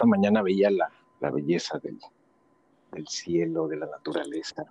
esta 0.00 0.08
mañana 0.08 0.40
veía 0.40 0.70
la, 0.70 1.30
belleza 1.30 1.78
del, 1.78 1.98
del, 2.90 3.06
cielo, 3.06 3.68
de 3.68 3.76
la 3.76 3.84
naturaleza. 3.84 4.64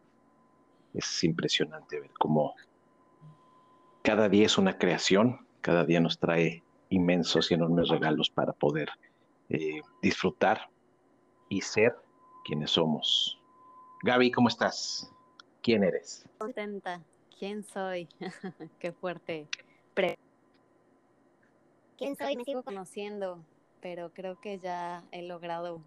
Es 0.92 1.24
impresionante 1.24 2.00
ver 2.00 2.10
cómo 2.18 2.56
cada 4.02 4.28
día 4.28 4.48
es 4.48 4.58
una 4.58 4.80
creación, 4.80 5.46
cada 5.62 5.86
día 5.86 6.00
nos 6.00 6.18
trae 6.18 6.64
inmensos 6.90 7.52
y 7.52 7.54
enormes 7.54 7.90
regalos 7.90 8.32
para 8.32 8.54
poder 8.54 8.90
eh, 9.50 9.82
disfrutar 10.02 10.72
y 11.48 11.62
ser 11.62 11.96
quienes 12.44 12.72
somos. 12.72 13.40
Gaby, 14.02 14.32
¿cómo 14.32 14.48
estás? 14.48 15.14
¿Quién 15.62 15.84
eres? 15.84 16.26
Contenta. 16.40 17.04
¿Quién 17.38 17.64
soy? 17.64 18.10
Qué 18.80 18.94
fuerte. 18.94 19.48
¿Quién 22.00 22.16
soy? 22.16 22.36
Me 22.36 22.46
sigo 22.46 22.64
conociendo, 22.64 23.44
pero 23.82 24.12
creo 24.14 24.40
que 24.40 24.60
ya 24.60 25.04
he 25.12 25.22
logrado 25.22 25.82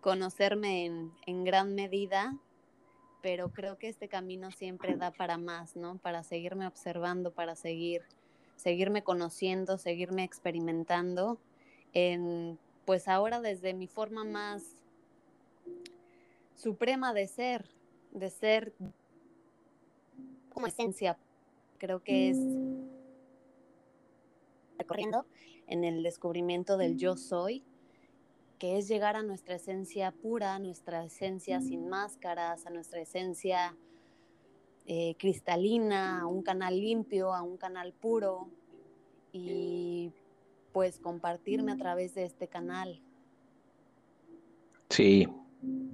conocerme 0.00 0.84
en, 0.84 1.12
en 1.26 1.44
gran 1.44 1.74
medida, 1.74 2.36
pero 3.22 3.52
creo 3.52 3.78
que 3.78 3.88
este 3.88 4.08
camino 4.08 4.50
siempre 4.50 4.96
da 4.96 5.12
para 5.12 5.38
más, 5.38 5.76
¿no? 5.76 5.98
Para 5.98 6.22
seguirme 6.24 6.66
observando, 6.66 7.32
para 7.32 7.54
seguir, 7.54 8.02
seguirme 8.56 9.02
conociendo, 9.04 9.78
seguirme 9.78 10.24
experimentando 10.24 11.38
en, 11.92 12.58
pues 12.84 13.08
ahora 13.08 13.40
desde 13.40 13.74
mi 13.74 13.86
forma 13.86 14.24
más 14.24 14.76
suprema 16.56 17.12
de 17.12 17.28
ser, 17.28 17.64
de 18.12 18.30
ser 18.30 18.72
como 20.50 20.66
esencia. 20.66 21.16
Creo 21.78 22.02
que 22.02 22.30
es 22.30 22.38
recorriendo 24.78 25.26
en 25.72 25.84
el 25.84 26.02
descubrimiento 26.02 26.76
del 26.76 26.98
yo 26.98 27.16
soy, 27.16 27.64
que 28.58 28.76
es 28.76 28.88
llegar 28.88 29.16
a 29.16 29.22
nuestra 29.22 29.54
esencia 29.54 30.12
pura, 30.12 30.54
a 30.54 30.58
nuestra 30.58 31.02
esencia 31.02 31.62
sin 31.62 31.88
máscaras, 31.88 32.66
a 32.66 32.70
nuestra 32.70 33.00
esencia 33.00 33.74
eh, 34.86 35.14
cristalina, 35.18 36.20
a 36.20 36.26
un 36.26 36.42
canal 36.42 36.78
limpio, 36.78 37.32
a 37.32 37.42
un 37.42 37.56
canal 37.56 37.94
puro 37.94 38.50
y 39.32 40.12
pues 40.72 40.98
compartirme 40.98 41.72
a 41.72 41.76
través 41.78 42.14
de 42.14 42.24
este 42.24 42.48
canal. 42.48 43.00
Sí, 44.90 45.26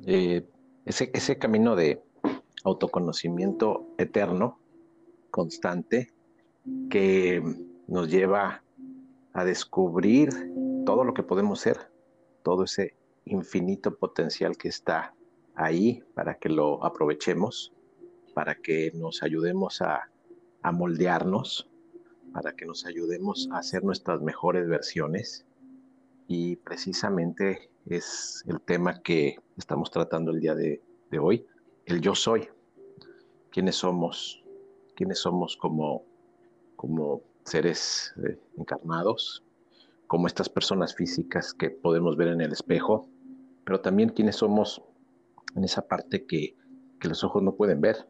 eh, 0.07 0.45
ese, 0.85 1.11
ese 1.15 1.39
camino 1.39 1.77
de 1.77 2.03
autoconocimiento 2.65 3.87
eterno, 3.97 4.59
constante, 5.31 6.13
que 6.91 7.41
nos 7.87 8.11
lleva 8.11 8.65
a 9.39 9.45
descubrir 9.45 10.31
todo 10.85 11.05
lo 11.05 11.15
que 11.15 11.23
podemos 11.23 11.61
ser, 11.61 11.93
todo 12.43 12.65
ese 12.65 12.97
infinito 13.25 13.97
potencial 13.97 14.57
que 14.57 14.69
está 14.69 15.15
ahí 15.55 16.03
para 16.15 16.39
que 16.39 16.49
lo 16.49 16.85
aprovechemos, 16.85 17.73
para 18.35 18.57
que 18.57 18.91
nos 18.95 19.23
ayudemos 19.23 19.81
a, 19.83 20.11
moldearnos, 20.73 21.71
para 22.33 22.55
que 22.55 22.67
nos 22.67 22.85
ayudemos 22.85 23.49
a 23.53 23.59
hacer 23.59 23.85
nuestras 23.85 24.21
mejores 24.21 24.69
versiones. 24.69 25.47
Y 26.27 26.57
precisamente 26.57 27.71
es 27.87 28.45
el 28.47 28.61
tema 28.61 29.01
que 29.03 29.39
estamos 29.57 29.91
tratando 29.91 30.31
el 30.33 30.41
día 30.41 30.55
de, 30.55 30.83
de 31.11 31.19
hoy, 31.19 31.47
el 31.87 32.01
yo 32.01 32.15
soy. 32.15 32.49
¿Quiénes 33.51 33.77
somos? 33.77 34.45
¿Quiénes 34.95 35.21
somos 35.21 35.57
como, 35.57 36.05
como 36.77 37.23
seres 37.51 38.15
eh, 38.25 38.39
encarnados? 38.57 39.45
Como 40.07 40.27
estas 40.27 40.49
personas 40.49 40.95
físicas 40.95 41.53
que 41.53 41.71
podemos 41.71 42.17
ver 42.17 42.29
en 42.29 42.41
el 42.41 42.53
espejo, 42.53 43.09
pero 43.65 43.81
también 43.81 44.11
quiénes 44.11 44.37
somos 44.37 44.83
en 45.55 45.65
esa 45.65 45.87
parte 45.87 46.25
que, 46.25 46.57
que 47.01 47.09
los 47.09 47.25
ojos 47.25 47.43
no 47.43 47.55
pueden 47.55 47.81
ver, 47.81 48.09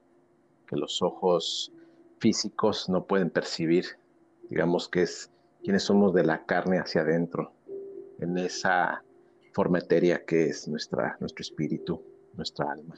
que 0.67 0.77
los 0.77 1.03
ojos 1.03 1.73
físicos 2.19 2.89
no 2.89 3.07
pueden 3.07 3.31
percibir, 3.31 3.85
digamos 4.51 4.89
que 4.89 5.03
es 5.03 5.31
quiénes 5.63 5.83
somos 5.83 6.15
de 6.15 6.25
la 6.25 6.45
carne 6.47 6.79
hacia 6.79 7.01
adentro, 7.01 7.53
en 8.21 8.39
esa 8.39 9.03
forma 9.53 9.79
etérea 9.79 10.25
que 10.25 10.45
es 10.45 10.69
nuestra, 10.69 11.17
nuestro 11.21 11.43
espíritu, 11.43 12.03
nuestra 12.35 12.71
alma 12.71 12.95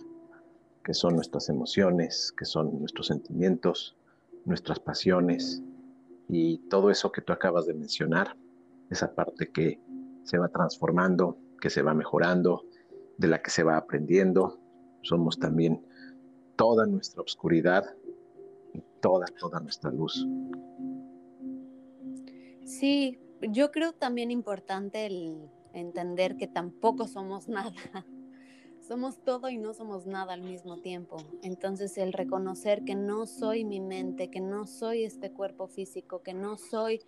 que 0.84 0.94
son 0.94 1.14
nuestras 1.14 1.48
emociones, 1.48 2.32
que 2.36 2.44
son 2.44 2.78
nuestros 2.78 3.08
sentimientos, 3.08 3.96
nuestras 4.44 4.80
pasiones 4.80 5.62
y 6.32 6.58
todo 6.68 6.90
eso 6.90 7.10
que 7.10 7.22
tú 7.22 7.32
acabas 7.32 7.66
de 7.66 7.74
mencionar, 7.74 8.36
esa 8.88 9.14
parte 9.14 9.50
que 9.50 9.80
se 10.24 10.38
va 10.38 10.48
transformando, 10.48 11.38
que 11.60 11.70
se 11.70 11.82
va 11.82 11.92
mejorando, 11.94 12.64
de 13.18 13.28
la 13.28 13.42
que 13.42 13.50
se 13.50 13.62
va 13.62 13.76
aprendiendo. 13.76 14.60
Somos 15.02 15.38
también 15.38 15.84
toda 16.56 16.86
nuestra 16.86 17.22
oscuridad 17.22 17.84
y 18.72 18.82
toda, 19.00 19.26
toda 19.38 19.60
nuestra 19.60 19.90
luz. 19.90 20.26
Sí, 22.64 23.18
yo 23.40 23.70
creo 23.72 23.92
también 23.92 24.30
importante 24.30 25.06
el 25.06 25.50
entender 25.72 26.36
que 26.36 26.46
tampoco 26.46 27.08
somos 27.08 27.48
nada 27.48 27.72
somos 28.90 29.22
todo 29.22 29.48
y 29.48 29.56
no 29.56 29.72
somos 29.72 30.04
nada 30.04 30.32
al 30.32 30.42
mismo 30.42 30.78
tiempo. 30.78 31.18
Entonces 31.44 31.96
el 31.96 32.12
reconocer 32.12 32.82
que 32.84 32.96
no 32.96 33.24
soy 33.24 33.64
mi 33.64 33.78
mente, 33.78 34.32
que 34.32 34.40
no 34.40 34.66
soy 34.66 35.04
este 35.04 35.30
cuerpo 35.30 35.68
físico, 35.68 36.24
que 36.24 36.34
no 36.34 36.56
soy 36.56 37.00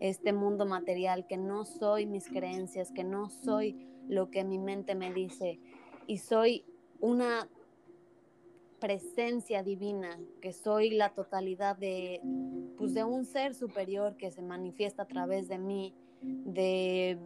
este 0.00 0.32
mundo 0.32 0.66
material, 0.66 1.28
que 1.28 1.36
no 1.36 1.64
soy 1.64 2.06
mis 2.06 2.26
creencias, 2.26 2.90
que 2.90 3.04
no 3.04 3.30
soy 3.30 3.86
lo 4.08 4.32
que 4.32 4.42
mi 4.42 4.58
mente 4.58 4.96
me 4.96 5.14
dice 5.14 5.60
y 6.08 6.18
soy 6.18 6.64
una 6.98 7.48
presencia 8.80 9.62
divina, 9.62 10.18
que 10.40 10.52
soy 10.52 10.90
la 10.90 11.14
totalidad 11.14 11.76
de, 11.76 12.20
pues, 12.76 12.94
de 12.94 13.04
un 13.04 13.24
ser 13.24 13.54
superior 13.54 14.16
que 14.16 14.32
se 14.32 14.42
manifiesta 14.42 15.04
a 15.04 15.06
través 15.06 15.46
de 15.46 15.58
mí, 15.58 15.94
de 16.20 17.16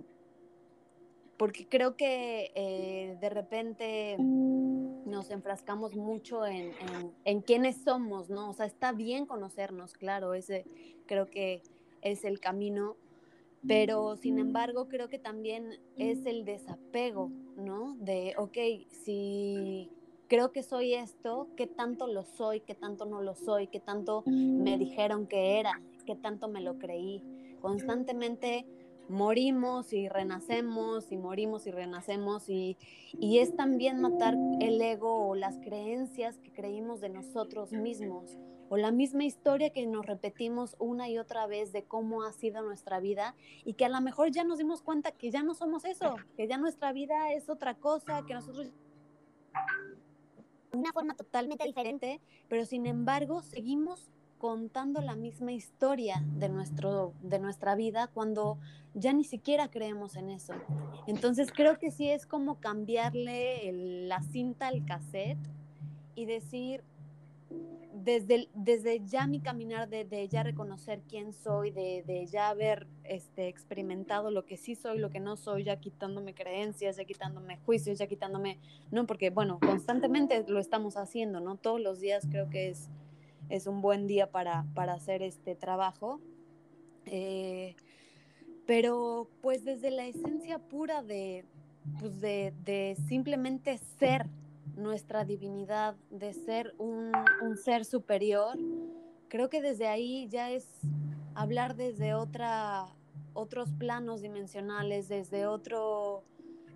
porque 1.42 1.66
creo 1.66 1.97
que 1.97 2.53
eh, 2.54 3.19
de 3.20 3.28
repente 3.28 4.16
nos 4.16 5.28
enfrascamos 5.28 5.97
mucho 5.97 6.47
en, 6.47 6.72
en, 7.25 7.41
quiénes 7.41 7.82
somos, 7.82 8.30
¿no? 8.30 8.50
O 8.50 8.53
sea, 8.53 8.66
está 8.66 8.92
bien 8.92 9.26
conocernos, 9.26 9.94
claro, 9.94 10.34
ese 10.34 10.64
creo 11.04 11.28
que 11.31 11.64
es 12.00 12.22
el 12.22 12.38
camino, 12.38 12.94
pero 13.66 14.14
sin 14.14 14.38
embargo 14.38 14.86
creo 14.86 15.08
que 15.08 15.19
también 15.19 15.81
es 15.98 16.26
el 16.26 16.44
desapego, 16.44 17.32
¿no? 17.56 17.97
De, 17.97 18.34
ok, 18.38 18.58
si 19.04 19.91
creo 20.28 20.52
que 20.52 20.62
soy 20.62 20.94
esto, 20.94 21.48
¿qué 21.56 21.66
tanto 21.66 22.06
lo 22.06 22.22
soy? 22.22 22.60
¿Qué 22.60 22.76
tanto 22.76 23.04
no 23.04 23.20
lo 23.20 23.34
soy? 23.34 23.66
¿Qué 23.66 23.81
tanto 23.81 24.22
me 24.28 24.78
dijeron 24.78 25.26
que 25.26 25.58
era? 25.58 25.82
¿Qué 26.06 26.14
tanto 26.14 26.47
me 26.47 26.60
lo 26.60 26.78
creí? 26.78 27.56
Constantemente 27.60 28.64
morimos 29.08 29.92
y 29.92 30.08
renacemos 30.08 31.12
y 31.12 31.16
morimos 31.16 31.66
y 31.66 31.70
renacemos 31.70 32.48
y, 32.48 32.76
es 33.20 33.54
también 33.56 34.00
matar 34.00 34.36
el 34.60 34.80
ego 34.80 35.28
o 35.28 35.34
las 35.34 35.58
creencias 35.58 36.38
que 36.38 36.52
creímos 36.52 37.00
de 37.00 37.08
nosotros 37.08 37.72
mismos 37.72 38.38
o 38.68 38.76
la 38.78 38.90
misma 38.90 39.24
historia 39.24 39.70
que 39.70 39.86
nos 39.86 40.06
repetimos 40.06 40.76
una 40.78 41.08
y 41.08 41.18
otra 41.18 41.46
vez 41.46 41.72
de 41.72 41.84
cómo 41.84 42.22
ha 42.22 42.32
sido 42.32 42.62
nuestra 42.62 43.00
vida 43.00 43.34
y 43.64 43.74
que 43.74 43.84
a 43.84 43.90
lo 43.90 44.00
mejor 44.00 44.30
ya 44.30 44.44
nos 44.44 44.58
dimos 44.58 44.80
cuenta 44.80 45.12
que 45.12 45.30
ya 45.30 45.42
no 45.42 45.54
somos 45.54 45.84
eso, 45.84 46.16
que 46.36 46.48
ya 46.48 46.56
nuestra 46.56 46.92
vida 46.92 47.32
es 47.34 47.50
otra 47.50 47.74
cosa, 47.74 48.24
que 48.26 48.32
nosotros 48.32 48.72
una 50.72 50.92
forma 50.92 51.14
totalmente 51.14 51.64
diferente, 51.64 52.20
pero 52.48 52.64
sin 52.64 52.86
embargo 52.86 53.42
seguimos 53.42 54.10
contando 54.42 55.00
la 55.00 55.14
misma 55.14 55.53
historia 55.53 56.20
de, 56.36 56.48
nuestro, 56.48 57.12
de 57.22 57.38
nuestra 57.38 57.76
vida 57.76 58.08
cuando 58.08 58.58
ya 58.93 59.12
ni 59.12 59.22
siquiera 59.22 59.70
creemos 59.70 60.17
en 60.17 60.31
eso. 60.31 60.52
Entonces 61.06 61.52
creo 61.52 61.78
que 61.78 61.93
sí 61.93 62.11
es 62.11 62.26
como 62.26 62.58
cambiarle 62.58 63.70
la 64.08 64.20
cinta 64.20 64.67
al 64.67 64.84
cassette 64.84 65.38
y 66.17 66.25
decir, 66.25 66.82
desde, 67.94 68.49
desde 68.52 69.06
ya 69.06 69.28
mi 69.28 69.38
caminar, 69.38 69.88
de, 69.88 70.28
ya 70.28 70.43
reconocer 70.43 71.02
quién 71.08 71.32
soy, 71.32 71.70
de, 71.70 72.26
ya 72.28 72.49
haber 72.49 72.88
este, 73.05 73.46
experimentado 73.46 74.32
lo 74.32 74.44
que 74.44 74.56
sí 74.56 74.75
soy, 74.75 74.99
lo 74.99 75.11
que 75.11 75.20
no 75.20 75.37
soy, 75.37 75.62
ya 75.62 75.76
quitándome 75.76 76.34
creencias, 76.34 76.96
ya 76.96 77.05
quitándome 77.05 77.58
juicios, 77.64 77.96
ya 77.96 78.08
quitándome, 78.08 78.58
no, 78.90 79.06
porque 79.06 79.31
bueno, 79.31 79.61
constantemente 79.61 80.44
lo 80.49 80.58
estamos 80.58 80.96
haciendo, 80.96 81.38
¿no? 81.38 81.55
Todos 81.55 81.81
los 81.81 82.00
días 82.00 82.26
creo 82.28 82.50
que 82.50 82.70
es 82.70 82.90
es 83.49 83.67
un 83.67 83.81
buen 83.81 84.06
día 84.06 84.31
para, 84.31 84.67
hacer 84.77 85.23
este 85.23 85.55
trabajo. 85.55 86.21
Eh, 87.06 87.75
pero 88.67 89.29
pues 89.41 89.65
desde 89.65 89.91
la 89.91 90.06
esencia 90.06 90.59
pura 90.59 91.03
de, 91.03 91.44
pues 91.99 92.21
de, 92.21 92.97
simplemente 93.09 93.79
ser 93.99 94.27
nuestra 94.77 95.25
divinidad, 95.25 95.97
de 96.11 96.33
ser 96.33 96.75
un, 96.79 97.12
ser 97.62 97.85
superior, 97.85 98.56
creo 99.29 99.50
que 99.50 99.61
desde 99.61 99.89
ahí 99.89 100.29
ya 100.29 100.50
es 100.50 100.67
hablar 101.35 101.75
desde 101.77 102.15
otra, 102.15 102.87
otros 103.35 103.71
planos 103.73 104.23
dimensionales, 104.23 105.09
desde 105.09 105.47
otro 105.47 106.25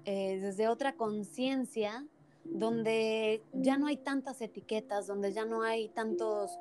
eh, 0.09 0.39
desde 0.41 0.69
otra 0.69 0.95
conciencia 0.95 2.07
donde 2.51 3.43
ya 3.53 3.77
no 3.79 3.87
hay 3.87 3.97
tantas 3.97 4.41
etiquetas, 4.41 5.07
donde 5.07 5.33
ya 5.33 5.45
no 5.45 5.63
hay 5.63 5.89
tantos 5.89 6.59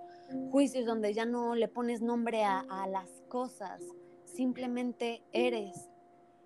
juicios, 0.51 0.85
donde 0.85 1.13
ya 1.13 1.25
no 1.25 1.55
le 1.55 1.67
pones 1.67 2.01
nombre 2.01 2.43
a, 2.43 2.87
las 2.87 3.09
cosas, 3.27 3.81
simplemente 4.23 5.23
eres 5.31 5.89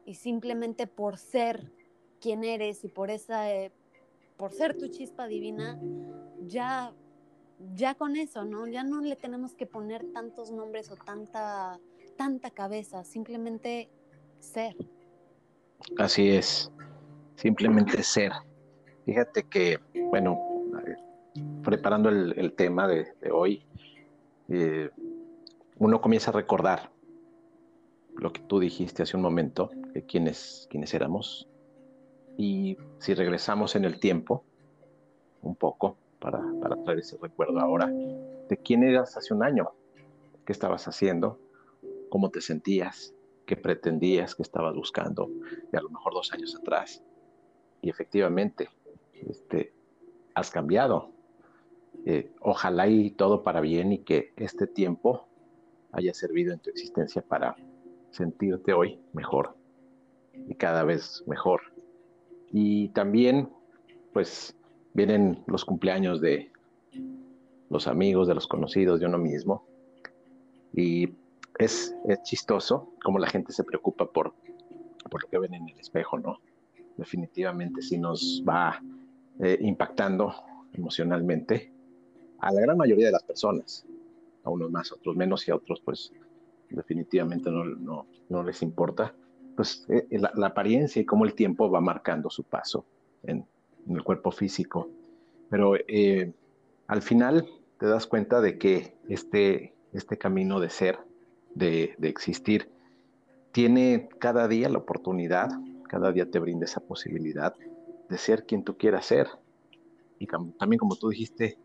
y 0.06 0.16
simplemente 0.16 0.88
por 0.88 1.18
ser 1.18 1.72
quien 2.20 2.44
eres 2.44 2.84
y 2.84 2.88
por 2.88 3.10
esa, 3.10 3.52
eh, 3.54 3.72
por 4.38 4.52
ser 4.52 4.78
tu 4.78 4.88
chispa 4.88 5.28
divina, 5.28 5.80
ya, 6.46 6.94
ya 7.76 7.96
con 7.96 8.16
eso, 8.16 8.46
¿no? 8.46 8.68
Ya 8.68 8.84
no 8.84 9.02
le 9.02 9.16
tenemos 9.16 9.54
que 9.54 9.66
poner 9.66 10.12
tantos 10.12 10.52
nombres 10.52 10.92
o 10.92 10.96
tanta, 10.96 11.80
tanta 12.18 12.52
cabeza, 12.52 13.04
simplemente 13.04 13.90
ser. 14.40 14.76
Así 15.98 16.30
es, 16.30 16.72
simplemente 17.36 18.04
ser. 18.04 18.32
Fíjate 19.10 19.46
que, 19.46 19.80
bueno, 20.12 20.40
preparando 21.64 22.10
el, 22.10 22.54
tema 22.54 22.88
de, 22.88 23.08
hoy, 23.34 23.64
eh, 24.50 24.92
uno 25.80 26.00
comienza 26.00 26.30
a 26.30 26.34
recordar 26.36 26.92
lo 28.16 28.32
que 28.32 28.42
tú 28.42 28.60
dijiste 28.60 29.02
hace 29.02 29.18
un 29.18 29.24
momento, 29.24 29.72
de 29.96 30.06
quiénes, 30.06 30.68
quiénes 30.70 30.94
éramos. 30.94 31.50
Y 32.38 32.78
si 33.00 33.16
regresamos 33.16 33.76
en 33.76 33.86
el 33.86 34.00
tiempo, 34.00 34.44
un 35.42 35.56
poco, 35.56 35.98
para, 36.20 36.44
para 36.62 36.76
traer 36.84 37.00
ese 37.00 37.18
recuerdo 37.20 37.60
ahora, 37.60 37.88
de 37.88 38.58
quién 38.64 38.84
eras 38.84 39.18
hace 39.18 39.34
un 39.34 39.42
año, 39.42 39.72
qué 40.46 40.54
estabas 40.54 40.88
haciendo, 40.88 41.40
cómo 42.10 42.30
te 42.30 42.42
sentías, 42.42 43.16
qué 43.48 43.58
pretendías, 43.58 44.36
qué 44.36 44.44
estabas 44.44 44.76
buscando, 44.76 45.32
y 45.74 45.76
a 45.76 45.82
lo 45.82 45.90
mejor 45.90 46.14
dos 46.14 46.32
años 46.32 46.56
atrás. 46.56 47.04
Y 47.82 47.90
efectivamente, 47.90 48.70
este, 49.28 49.74
has 50.34 50.52
cambiado. 50.52 51.12
Eh, 52.06 52.32
ojalá 52.40 52.88
y 52.88 53.12
todo 53.12 53.44
para 53.44 53.60
bien 53.60 53.92
y 53.92 54.00
que 54.00 54.32
este 54.38 54.68
tiempo 54.68 55.28
haya 55.92 56.14
servido 56.14 56.54
en 56.54 56.60
tu 56.60 56.70
existencia 56.70 57.22
para 57.22 57.56
sentirte 58.12 58.74
hoy 58.74 59.00
mejor 59.14 59.56
y 60.48 60.56
cada 60.56 60.84
vez 60.84 61.24
mejor. 61.28 61.62
Y 62.52 62.90
también, 62.90 63.50
pues, 64.14 64.56
vienen 64.94 65.44
los 65.48 65.66
cumpleaños 65.66 66.22
de 66.22 66.52
los 67.70 67.88
amigos, 67.88 68.28
de 68.28 68.36
los 68.36 68.48
conocidos, 68.48 69.00
de 69.00 69.06
uno 69.06 69.18
mismo. 69.18 69.66
Y 70.74 71.10
es, 71.58 71.96
chistoso 72.24 72.94
cómo 73.04 73.20
la 73.20 73.28
gente 73.28 73.52
se 73.52 73.64
preocupa 73.64 74.12
por, 74.12 74.34
por 75.10 75.24
lo 75.24 75.30
que 75.30 75.38
ven 75.38 75.54
en 75.54 75.70
el 75.70 75.80
espejo, 75.80 76.18
¿no? 76.18 76.40
Definitivamente 76.98 77.82
sí 77.82 77.98
nos 77.98 78.44
va 78.48 78.82
eh, 79.40 79.58
impactando 79.62 80.34
emocionalmente 80.74 81.72
a 82.40 82.52
la 82.52 82.60
gran 82.60 82.78
mayoría 82.78 83.06
de 83.06 83.14
las 83.14 83.24
personas, 83.24 83.86
a 84.44 84.50
unos 84.50 84.70
más, 84.70 84.92
a 84.92 84.96
otros 84.96 85.16
menos 85.16 85.48
y 85.48 85.52
a 85.52 85.56
otros 85.56 85.80
pues 85.80 86.12
definitivamente 86.70 87.50
no, 87.50 88.06
no, 88.30 88.44
les 88.44 88.62
importa, 88.62 89.14
pues 89.56 89.86
eh, 89.88 90.08
la, 90.12 90.48
apariencia 90.48 91.02
y 91.02 91.06
cómo 91.06 91.26
el 91.26 91.34
tiempo 91.36 91.70
va 91.70 91.82
marcando 91.82 92.30
su 92.30 92.44
paso 92.44 92.86
en, 93.24 93.46
el 93.88 94.04
cuerpo 94.04 94.32
físico. 94.32 94.90
Pero 95.50 95.76
eh, 95.88 96.34
al 96.88 97.02
final 97.02 97.48
te 97.80 97.88
das 97.88 98.06
cuenta 98.08 98.42
de 98.42 98.58
que 98.58 98.98
este, 99.08 99.74
este 99.94 100.18
camino 100.18 100.60
de 100.60 100.70
ser, 100.70 101.00
de, 101.56 101.96
de 101.98 102.10
existir, 102.10 102.70
tiene 103.54 104.10
cada 104.20 104.48
día 104.50 104.70
la 104.70 104.78
oportunidad, 104.78 105.50
cada 105.88 106.12
día 106.12 106.30
te 106.30 106.40
brinda 106.40 106.66
esa 106.66 106.82
posibilidad 106.82 107.56
de 108.10 108.18
ser 108.18 108.46
quien 108.46 108.64
tú 108.64 108.78
quieras 108.78 109.06
ser. 109.06 109.28
Y 110.20 110.28
también 110.28 110.80
como 110.80 110.96
tú 110.96 111.10
dijiste 111.10 111.58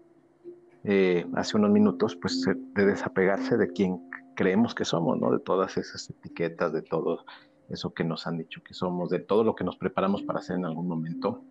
eh, 0.84 1.26
hace 1.34 1.56
unos 1.56 1.70
minutos, 1.70 2.16
pues 2.16 2.44
de 2.44 2.84
desapegarse 2.86 3.56
de 3.56 3.72
quien 3.72 4.08
creemos 4.34 4.74
que 4.74 4.84
somos, 4.84 5.18
¿no? 5.18 5.32
De 5.32 5.40
todas 5.40 5.76
esas 5.76 6.08
etiquetas, 6.10 6.72
de 6.72 6.82
todo 6.82 7.24
eso 7.70 7.94
que 7.94 8.04
nos 8.04 8.26
han 8.26 8.36
dicho 8.38 8.62
que 8.62 8.74
somos, 8.74 9.10
de 9.10 9.20
todo 9.20 9.44
lo 9.44 9.54
que 9.54 9.64
nos 9.64 9.76
preparamos 9.76 10.22
para 10.22 10.40
hacer 10.40 10.56
en 10.56 10.66
algún 10.66 10.86
momento, 10.86 11.42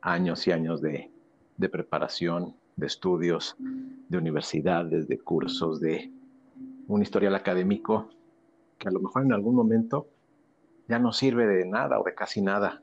años 0.00 0.46
y 0.46 0.52
años 0.52 0.80
de, 0.80 1.10
de 1.56 1.68
preparación, 1.68 2.54
de 2.76 2.86
estudios, 2.86 3.56
de 3.58 4.18
universidades, 4.18 5.08
de 5.08 5.18
cursos, 5.18 5.80
de 5.80 6.12
un 6.88 7.02
historial 7.02 7.34
académico 7.34 8.08
que 8.78 8.88
a 8.88 8.90
lo 8.90 9.00
mejor 9.00 9.22
en 9.22 9.32
algún 9.32 9.54
momento 9.54 10.08
ya 10.88 10.98
no 10.98 11.12
sirve 11.12 11.46
de 11.46 11.66
nada 11.66 12.00
o 12.00 12.04
de 12.04 12.14
casi 12.14 12.42
nada. 12.42 12.82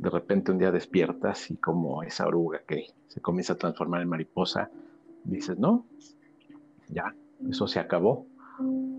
De 0.00 0.08
repente 0.08 0.50
un 0.50 0.56
día 0.56 0.72
despiertas 0.72 1.50
y 1.50 1.58
como 1.58 2.02
esa 2.02 2.26
oruga 2.26 2.62
que 2.66 2.86
se 3.08 3.20
comienza 3.20 3.52
a 3.52 3.56
transformar 3.56 4.00
en 4.00 4.08
mariposa, 4.08 4.70
dices, 5.24 5.58
no, 5.58 5.84
ya, 6.88 7.14
eso 7.46 7.66
se 7.66 7.80
acabó. 7.80 8.26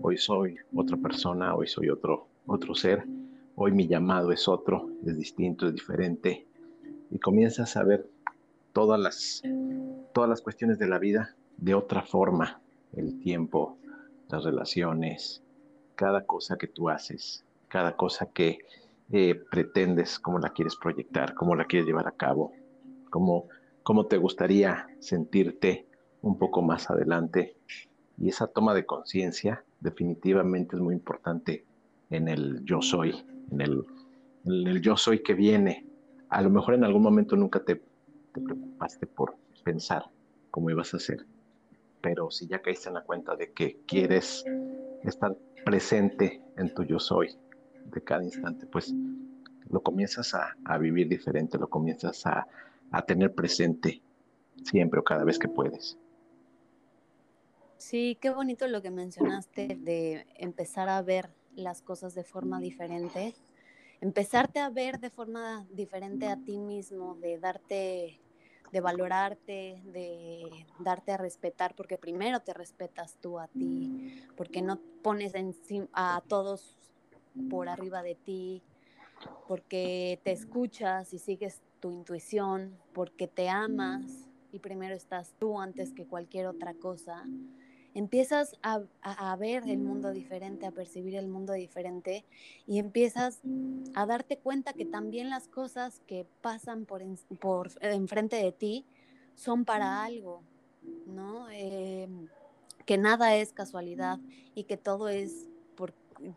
Hoy 0.00 0.16
soy 0.16 0.58
otra 0.72 0.96
persona, 0.96 1.56
hoy 1.56 1.66
soy 1.66 1.90
otro, 1.90 2.28
otro 2.46 2.76
ser, 2.76 3.04
hoy 3.56 3.72
mi 3.72 3.88
llamado 3.88 4.30
es 4.30 4.46
otro, 4.46 4.90
es 5.04 5.18
distinto, 5.18 5.66
es 5.66 5.74
diferente. 5.74 6.46
Y 7.10 7.18
comienzas 7.18 7.76
a 7.76 7.82
ver 7.82 8.08
todas 8.72 9.00
las, 9.00 9.42
todas 10.14 10.30
las 10.30 10.40
cuestiones 10.40 10.78
de 10.78 10.86
la 10.86 11.00
vida 11.00 11.34
de 11.56 11.74
otra 11.74 12.02
forma, 12.02 12.60
el 12.92 13.18
tiempo, 13.18 13.76
las 14.28 14.44
relaciones, 14.44 15.42
cada 15.96 16.26
cosa 16.26 16.58
que 16.58 16.68
tú 16.68 16.88
haces, 16.88 17.44
cada 17.66 17.96
cosa 17.96 18.26
que 18.26 18.60
eh, 19.14 19.34
pretendes, 19.50 20.18
cómo 20.18 20.38
la 20.38 20.54
quieres 20.54 20.74
proyectar, 20.76 21.34
cómo 21.34 21.54
la 21.54 21.66
quieres 21.66 21.86
llevar 21.86 22.08
a 22.08 22.12
cabo, 22.12 22.54
cómo, 23.10 23.46
cómo 23.82 24.06
te 24.06 24.16
gustaría 24.16 24.88
sentirte 25.00 25.86
un 26.22 26.38
poco 26.38 26.62
más 26.62 26.90
adelante 26.90 27.54
y 28.16 28.30
esa 28.30 28.46
toma 28.46 28.72
de 28.72 28.86
conciencia 28.86 29.64
definitivamente 29.80 30.76
es 30.76 30.82
muy 30.82 30.94
importante 30.94 31.66
en 32.08 32.26
el 32.26 32.64
yo 32.64 32.80
soy, 32.80 33.22
en 33.50 33.60
el, 33.60 34.80
yo 34.80 34.96
soy 34.96 35.22
que 35.22 35.34
viene. 35.34 35.84
A 36.30 36.40
lo 36.40 36.48
mejor 36.48 36.72
en 36.72 36.84
algún 36.84 37.02
momento 37.02 37.36
nunca 37.36 37.62
te, 37.62 37.82
te 38.32 38.40
preocupaste 38.40 39.06
por 39.06 39.34
pensar 39.62 40.04
cómo 40.50 40.70
ibas 40.70 40.94
a 40.94 40.96
hacer, 40.96 41.26
pero 42.00 42.30
si 42.30 42.46
ya 42.46 42.62
caíste 42.62 42.88
en 42.88 42.94
la 42.94 43.02
cuenta 43.02 43.36
de 43.36 43.52
que 43.52 43.80
quieres 43.86 44.42
estar 45.04 45.36
presente 45.66 46.40
en 46.56 46.72
tu 46.72 46.84
yo 46.84 46.98
soy 46.98 47.36
de 47.84 48.02
cada 48.02 48.24
instante, 48.24 48.66
pues 48.66 48.94
lo 49.68 49.80
comienzas 49.82 50.34
a, 50.34 50.78
vivir 50.78 51.08
diferente, 51.08 51.58
lo 51.58 51.68
comienzas 51.68 52.26
a, 52.26 52.46
a 52.90 53.02
tener 53.02 53.34
presente 53.34 54.02
siempre 54.64 55.00
o 55.00 55.04
cada 55.04 55.24
vez 55.24 55.38
que 55.38 55.48
puedes. 55.48 55.98
Sí, 57.82 58.16
qué 58.20 58.30
bonito 58.30 58.68
lo 58.68 58.80
que 58.80 58.90
mencionaste 58.90 59.76
de 59.80 60.26
empezar 60.36 60.88
a 60.88 61.02
ver 61.02 61.30
las 61.56 61.82
cosas 61.82 62.14
de 62.14 62.22
forma 62.22 62.60
diferente, 62.60 63.34
empezarte 64.00 64.60
a 64.60 64.70
ver 64.70 65.00
de 65.00 65.10
forma 65.10 65.66
diferente 65.70 66.28
a 66.28 66.36
ti 66.36 66.58
mismo, 66.58 67.16
de 67.16 67.38
darte, 67.38 68.20
de 68.70 68.80
valorarte, 68.80 69.82
de 69.86 70.64
darte 70.78 71.12
a 71.12 71.16
respetar, 71.16 71.74
porque 71.74 71.98
primero 71.98 72.40
te 72.40 72.54
respetas 72.54 73.16
tú 73.20 73.40
a 73.40 73.48
ti, 73.48 74.22
porque 74.36 74.62
no 74.62 74.78
pones 75.02 75.32
a 75.92 76.22
todos 76.28 76.76
por 77.50 77.68
arriba 77.68 78.02
de 78.02 78.14
ti, 78.14 78.62
porque 79.48 80.20
te 80.24 80.32
escuchas 80.32 81.12
y 81.14 81.18
sigues 81.18 81.62
tu 81.80 81.90
intuición, 81.90 82.76
porque 82.92 83.28
te 83.28 83.48
amas 83.48 84.28
y 84.52 84.58
primero 84.58 84.94
estás 84.94 85.34
tú 85.38 85.60
antes 85.60 85.92
que 85.92 86.06
cualquier 86.06 86.46
otra 86.46 86.74
cosa 86.74 87.24
empiezas 87.94 88.56
a, 88.62 89.36
ver 89.36 89.68
el 89.68 89.78
mundo 89.78 90.12
diferente, 90.12 90.66
a 90.66 90.70
percibir 90.70 91.14
el 91.14 91.28
mundo 91.28 91.52
diferente 91.52 92.24
y 92.66 92.78
empiezas 92.78 93.40
a 93.94 94.06
darte 94.06 94.38
cuenta 94.38 94.72
que 94.72 94.84
también 94.84 95.30
las 95.30 95.48
cosas 95.48 96.00
que 96.06 96.26
pasan 96.40 96.86
por, 96.86 97.02
por 97.38 97.70
enfrente 97.80 98.36
de 98.36 98.52
ti 98.52 98.86
son 99.34 99.64
para 99.64 100.04
algo, 100.04 100.42
¿no? 101.06 101.48
Eh, 101.50 102.08
que 102.86 102.98
nada 102.98 103.36
es 103.36 103.52
casualidad 103.52 104.18
y 104.54 104.64
que 104.64 104.76
todo 104.76 105.08
es 105.08 105.48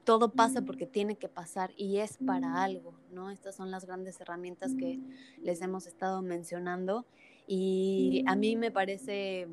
todo 0.04 0.32
pasa 0.32 0.62
porque 0.62 0.86
tiene 0.86 1.16
que 1.16 1.30
pasar 1.30 1.72
y 1.78 1.98
es 1.98 2.18
para 2.18 2.64
algo, 2.64 2.94
¿no? 3.12 3.30
Estas 3.30 3.56
son 3.56 3.72
las 3.72 3.86
grandes 3.86 4.20
herramientas 4.20 4.74
que 4.76 5.00
les 5.42 5.62
hemos 5.62 5.88
estado 5.88 6.22
mencionando 6.22 7.06
y 7.48 8.24
a 8.28 8.36
mí 8.36 8.56
me 8.56 8.72
parece 8.72 9.48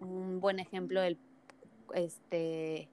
un 0.00 0.40
buen 0.40 0.58
ejemplo 0.58 1.02
el 1.02 1.18
este, 1.94 2.88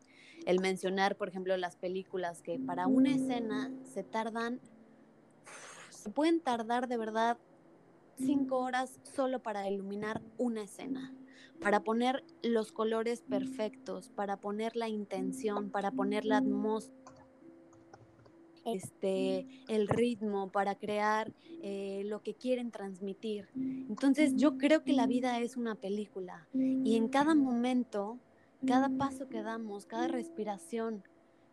el 0.45 0.59
mencionar, 0.59 1.15
por 1.15 1.29
ejemplo, 1.29 1.55
las 1.57 1.75
películas 1.75 2.41
que 2.41 2.59
para 2.59 2.87
una 2.87 3.13
escena 3.13 3.71
se 3.83 4.03
tardan, 4.03 4.59
se 5.89 6.09
pueden 6.09 6.39
tardar 6.39 6.87
de 6.87 6.97
verdad 6.97 7.37
cinco 8.17 8.59
horas 8.59 8.99
solo 9.03 9.39
para 9.39 9.69
iluminar 9.69 10.21
una 10.37 10.63
escena, 10.63 11.13
para 11.59 11.83
poner 11.83 12.23
los 12.43 12.71
colores 12.71 13.21
perfectos, 13.21 14.09
para 14.09 14.37
poner 14.37 14.75
la 14.75 14.89
intención, 14.89 15.69
para 15.69 15.91
poner 15.91 16.25
la 16.25 16.37
atmósfera 16.37 17.07
este, 18.67 19.47
el 19.69 19.87
ritmo, 19.87 20.51
para 20.51 20.75
crear 20.75 21.31
eh, 21.63 22.03
lo 22.05 22.21
que 22.21 22.35
quieren 22.35 22.69
transmitir. 22.69 23.47
Entonces 23.55 24.35
yo 24.35 24.57
creo 24.57 24.83
que 24.83 24.91
la 24.91 25.07
vida 25.07 25.39
es 25.39 25.55
una 25.55 25.75
película 25.75 26.47
y 26.53 26.97
en 26.97 27.07
cada 27.07 27.33
momento, 27.33 28.19
cada 28.65 28.89
paso 28.89 29.29
que 29.29 29.41
damos, 29.41 29.85
cada 29.85 30.07
respiración 30.09 31.03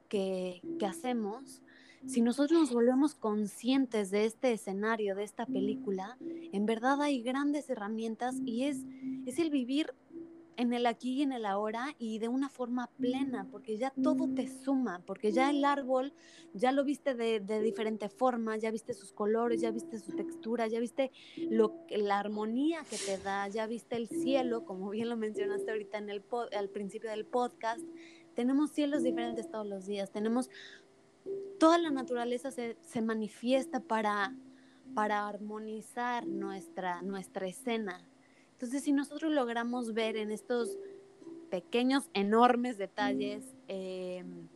que, 0.08 0.60
que 0.78 0.86
hacemos, 0.86 1.62
si 2.06 2.20
nosotros 2.20 2.61
nos 2.61 2.73
volvemos 2.73 3.14
conscientes 3.14 4.11
de 4.11 4.26
este 4.26 4.52
escenario, 4.52 5.14
de 5.14 5.25
esta 5.25 5.46
película, 5.46 6.16
en 6.20 6.66
verdad 6.66 7.00
hay 7.02 7.23
grandes 7.23 7.68
herramientas 7.70 8.37
y 8.44 8.64
es, 8.64 8.84
es 9.26 9.38
el 9.38 9.50
vivir 9.50 9.94
en 10.56 10.73
el 10.73 10.87
aquí 10.87 11.14
y 11.14 11.23
en 11.23 11.32
el 11.32 11.46
ahora 11.46 11.94
y 11.99 12.18
de 12.18 12.28
una 12.28 12.49
forma 12.49 12.90
plena, 12.99 13.49
porque 13.50 13.76
ya 13.76 13.90
todo 14.02 14.28
te 14.34 14.46
suma, 14.49 15.02
porque 15.06 15.32
ya 15.32 15.50
el 15.50 15.64
árbol 15.64 16.12
ya 16.52 16.73
lo 16.73 16.84
viste 16.84 17.14
de, 17.14 17.40
de 17.40 17.61
diferente 17.61 18.08
forma, 18.08 18.56
ya 18.56 18.70
viste 18.70 18.94
sus 18.94 19.12
colores, 19.12 19.61
ya 19.61 19.70
viste 19.70 19.99
su 19.99 20.12
textura, 20.12 20.66
ya 20.66 20.80
viste 20.80 21.11
lo, 21.50 21.75
la 21.90 22.18
armonía 22.18 22.82
que 22.88 22.96
te 22.96 23.18
da, 23.18 23.49
ya 23.49 23.66
viste 23.66 23.96
el 23.96 24.08
cielo, 24.08 24.64
como 24.64 24.90
bien 24.90 25.08
lo 25.08 25.16
mencionaste 25.16 25.70
ahorita 25.70 25.99
en 25.99 26.11
el 26.11 26.23
al 26.56 26.68
principio 26.68 27.11
del 27.11 27.25
podcast. 27.25 27.82
Tenemos 28.34 28.73
cielos 28.73 29.04
diferentes 29.04 29.49
todos 29.49 29.66
los 29.66 29.87
días, 29.87 30.11
tenemos 30.11 30.50
toda 31.58 31.78
la 31.78 31.90
naturaleza 31.90 32.50
se, 32.50 32.76
se 32.82 33.02
manifiesta 33.02 33.80
para, 33.80 34.34
para 34.94 35.26
armonizar 35.26 36.26
nuestra, 36.26 37.02
nuestra 37.02 37.46
escena. 37.46 38.06
Entonces, 38.52 38.84
si 38.84 38.92
nosotros 38.92 39.32
logramos 39.32 39.94
ver 39.94 40.16
en 40.16 40.30
estos 40.30 40.78
pequeños, 41.50 42.10
enormes 42.14 42.78
detalles, 42.78 43.54
em, 43.68 44.48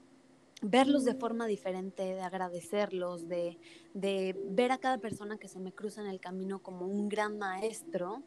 verlos 0.63 1.05
de 1.05 1.15
forma 1.15 1.47
diferente, 1.47 2.03
de 2.03 2.21
agradecerlos, 2.21 3.29
de, 3.29 3.59
de, 3.95 4.37
ver 4.51 4.73
a 4.73 4.79
cada 4.79 4.99
persona 4.99 5.39
que 5.39 5.49
se 5.49 5.61
me 5.61 5.73
cruza 5.73 6.01
en 6.01 6.09
el 6.09 6.21
camino 6.21 6.61
como 6.61 6.87
un 6.87 7.09
gran 7.09 7.39
maestro, 7.39 8.23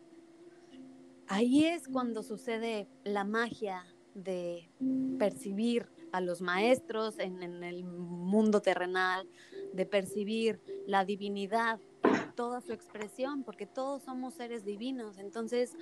ahí 1.27 1.65
es 1.65 1.87
cuando 1.87 2.23
sucede 2.23 2.87
la 3.03 3.23
magia 3.23 3.85
de 4.13 4.69
percibir 5.19 5.87
a 6.11 6.21
los 6.21 6.41
maestros 6.41 7.19
en, 7.19 7.63
el 7.63 7.83
mundo 7.83 8.61
terrenal, 8.61 9.27
de 9.73 9.85
percibir 9.85 10.61
la 10.85 11.05
divinidad 11.05 11.79
toda 12.35 12.61
su 12.61 12.73
expresión, 12.73 13.43
porque 13.43 13.65
todos 13.65 14.03
somos 14.03 14.33
seres 14.33 14.65
divinos, 14.65 15.17
entonces 15.17 15.75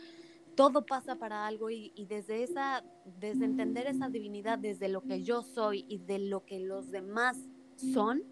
todo 0.55 0.85
pasa 0.85 1.15
para 1.15 1.47
algo 1.47 1.69
y, 1.69 1.93
desde 2.09 2.43
esa, 2.43 2.83
desde 3.19 3.45
entender 3.45 3.87
esa 3.87 4.09
divinidad, 4.09 4.59
desde 4.59 4.89
lo 4.89 5.01
que 5.01 5.23
yo 5.23 5.41
soy 5.41 5.85
y 5.87 5.99
de 5.99 6.19
lo 6.19 6.45
que 6.45 6.59
los 6.59 6.91
demás 6.91 7.37
son, 7.93 8.23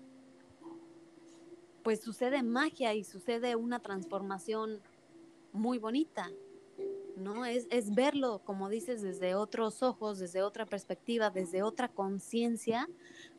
pues 1.83 2.01
sucede 2.01 2.43
magia 2.43 2.93
y 2.93 3.05
sucede 3.05 3.55
una 3.55 3.79
transformación 3.79 4.81
muy 5.53 5.77
bonita, 5.77 6.29
¿no? 7.17 7.45
Es, 7.45 7.67
es 7.69 7.93
verlo, 7.93 8.41
como 8.45 8.69
dices, 8.69 9.01
desde 9.01 9.35
otros 9.35 9.83
ojos, 9.83 10.19
desde 10.19 10.41
otra 10.41 10.65
perspectiva, 10.65 11.29
desde 11.29 11.63
otra 11.63 11.89
conciencia, 11.89 12.87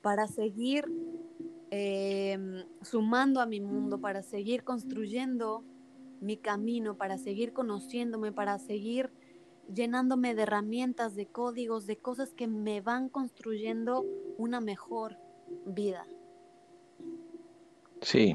para 0.02 0.26
seguir 0.26 0.84
Em, 1.70 2.64
sumando 2.80 3.42
a 3.42 3.46
mi 3.46 3.60
mundo, 3.60 4.00
para 4.00 4.22
seguir 4.22 4.64
construyendo 4.64 5.64
mi 6.20 6.38
camino, 6.38 6.96
para 6.96 7.18
seguir 7.18 7.52
conociéndome, 7.52 8.32
para 8.32 8.58
seguir 8.58 9.10
llenándome 9.74 10.34
de 10.34 10.42
herramientas, 10.42 11.14
de 11.14 11.26
códigos, 11.26 11.86
de 11.86 11.98
cosas 11.98 12.32
que 12.32 12.46
me 12.46 12.80
van 12.80 13.10
construyendo 13.10 14.06
una 14.38 14.62
mejor 14.62 15.18
vida. 15.66 16.06
Sí, 18.00 18.34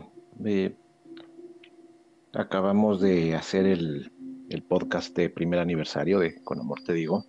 acabamos 2.34 3.02
de 3.02 3.34
hacer 3.34 3.66
el, 3.66 4.12
el, 4.54 4.64
podcast 4.64 5.16
de 5.16 5.30
primer 5.30 5.60
aniversario 5.60 6.20
de 6.20 6.36
Con 6.44 6.60
Amor 6.60 6.82
Te 6.84 6.94
Digo. 6.94 7.26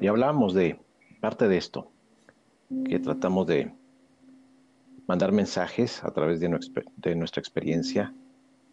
Y 0.00 0.06
hablábamos 0.06 0.54
de 0.54 0.78
parte 1.20 1.48
de 1.48 1.56
esto, 1.56 1.90
que 2.88 2.98
tratamos 2.98 3.46
de 3.46 3.72
mandar 5.06 5.32
mensajes 5.32 6.02
a 6.04 6.10
través 6.12 6.40
de, 6.40 6.48
nuestra 6.48 7.40
experiencia, 7.40 8.14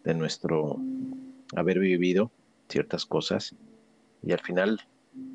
de 0.04 0.14
nuestro 0.14 0.78
haber 1.54 1.78
vivido 1.78 2.30
ciertas 2.68 3.06
cosas 3.06 3.54
y 4.22 4.32
al 4.32 4.40
final 4.40 4.80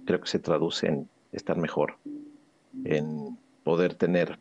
creo 0.06 0.22
que 0.22 0.28
se 0.28 0.40
traduce 0.40 0.88
en 0.88 1.10
estar 1.32 1.58
mejor, 1.58 1.98
en 2.84 3.38
poder 3.64 3.96
tener 3.96 4.40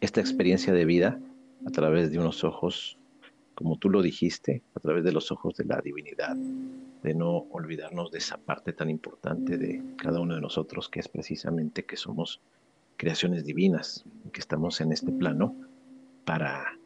esta 0.00 0.20
experiencia 0.20 0.72
de 0.72 0.84
vida 0.84 1.20
a 1.66 1.70
través 1.70 2.10
de 2.10 2.18
unos 2.18 2.44
ojos, 2.44 2.98
como 3.62 3.76
tú 3.76 3.90
lo 3.90 4.02
dijiste, 4.02 4.62
a 4.74 4.80
través 4.80 5.04
de 5.04 5.12
los 5.12 5.30
ojos 5.30 5.54
de 5.56 5.64
la 5.64 5.80
divinidad, 5.80 6.34
de 6.34 7.14
no 7.14 7.46
olvidarnos 7.50 8.10
de 8.10 8.18
esa 8.18 8.36
parte 8.36 8.72
tan 8.72 8.90
importante 8.90 9.56
de 9.56 9.80
cada 9.96 10.20
uno 10.20 10.34
de 10.34 10.40
nosotros, 10.40 10.88
que 10.88 10.98
es 10.98 11.06
precisamente 11.06 11.84
que 11.84 11.96
somos 11.96 12.40
creaciones 12.96 13.44
divinas, 13.44 14.04
que 14.32 14.40
estamos 14.40 14.80
en 14.80 14.90
este 14.90 15.12
plano 15.12 15.54
para 16.24 16.76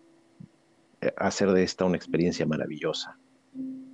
eh, 1.01 1.13
hacer 1.17 1.51
de 1.53 1.63
esta 1.63 1.87
una 1.87 1.97
experiencia 1.97 2.45
maravillosa. 2.45 3.19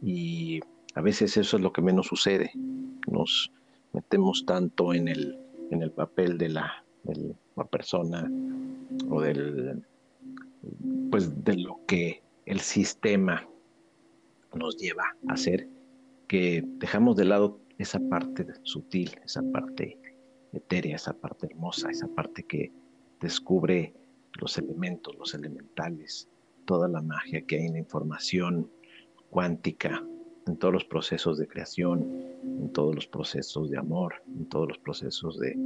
Y 0.02 0.60
a 0.96 1.00
veces 1.00 1.36
eso 1.36 1.56
es 1.56 1.62
lo 1.62 1.72
que 1.72 1.82
menos 1.82 2.08
sucede. 2.08 2.50
Nos 3.06 3.52
metemos 3.92 4.44
tanto 4.44 4.92
en 4.92 5.06
el, 5.06 5.38
en 5.70 5.82
el 5.82 5.92
papel 5.92 6.36
de 6.36 6.48
la, 6.48 6.84
de 7.04 7.36
la 7.56 7.64
persona 7.64 8.28
o 9.08 9.20
del, 9.20 9.84
pues 11.10 11.44
de 11.44 11.56
lo 11.58 11.80
que 11.86 12.22
el 12.46 12.60
sistema 12.60 13.48
nos 14.54 14.76
lleva 14.76 15.04
a 15.28 15.32
hacer, 15.32 15.68
que 16.28 16.62
dejamos 16.78 17.16
de 17.16 17.24
lado 17.24 17.60
esa 17.78 18.00
parte 18.00 18.46
sutil, 18.62 19.10
esa 19.24 19.42
parte 19.52 19.98
etérea, 20.52 20.96
esa 20.96 21.14
parte 21.14 21.46
hermosa, 21.46 21.90
esa 21.90 22.08
parte 22.08 22.42
que 22.44 22.70
descubre 23.20 23.94
los 24.40 24.58
elementos, 24.58 25.14
los 25.16 25.34
elementales, 25.34 26.28
toda 26.64 26.88
la 26.88 27.02
magia 27.02 27.42
que 27.42 27.56
hay 27.56 27.66
en 27.66 27.72
la 27.74 27.78
información 27.78 28.70
cuántica, 29.30 30.04
en 30.46 30.56
todos 30.56 30.74
los 30.74 30.84
procesos 30.84 31.38
de 31.38 31.46
creación, 31.46 32.02
en 32.42 32.72
todos 32.72 32.94
los 32.94 33.06
procesos 33.06 33.70
de 33.70 33.78
amor, 33.78 34.14
en 34.26 34.46
todos 34.46 34.68
los 34.68 34.78
procesos 34.78 35.38
de, 35.38 35.56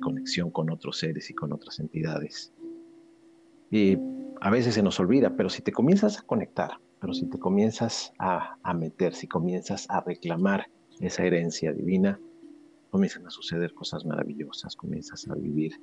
conexión 0.00 0.50
con 0.50 0.70
otros 0.70 0.98
seres 0.98 1.30
y 1.30 1.34
con 1.34 1.52
otras 1.52 1.80
entidades. 1.80 2.52
Y 3.70 3.96
a 4.40 4.50
veces 4.50 4.74
se 4.74 4.82
nos 4.82 5.00
olvida, 5.00 5.36
pero 5.36 5.48
si 5.48 5.62
te 5.62 5.72
comienzas 5.72 6.18
a 6.18 6.22
conectar, 6.22 6.72
pero 7.00 7.12
si 7.14 7.26
te 7.26 7.38
comienzas 7.38 8.12
a, 8.18 8.56
a 8.62 8.74
meter, 8.74 9.14
si 9.14 9.26
comienzas 9.26 9.86
a 9.88 10.00
reclamar 10.00 10.70
esa 11.00 11.24
herencia 11.24 11.72
divina, 11.72 12.20
comienzan 12.90 13.26
a 13.26 13.30
suceder 13.30 13.74
cosas 13.74 14.04
maravillosas, 14.04 14.74
comienzas 14.76 15.28
a 15.28 15.34
vivir 15.34 15.80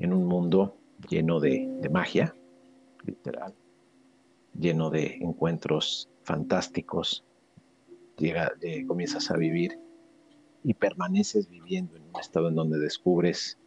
en 0.00 0.12
un 0.12 0.26
mundo 0.26 0.76
lleno 1.08 1.40
de, 1.40 1.68
magia, 1.90 2.34
literal, 3.04 3.54
lleno 4.58 4.90
de 4.90 5.18
encuentros 5.20 6.08
fantásticos, 6.22 7.24
llega, 8.16 8.52
comienzas 8.86 9.30
a 9.30 9.36
vivir 9.36 9.78
y 10.62 10.74
permaneces 10.74 11.48
viviendo 11.48 11.96
en 11.96 12.04
un 12.04 12.16
estado 12.20 12.48
en 12.48 12.54
donde 12.54 12.78
descubres 12.78 13.58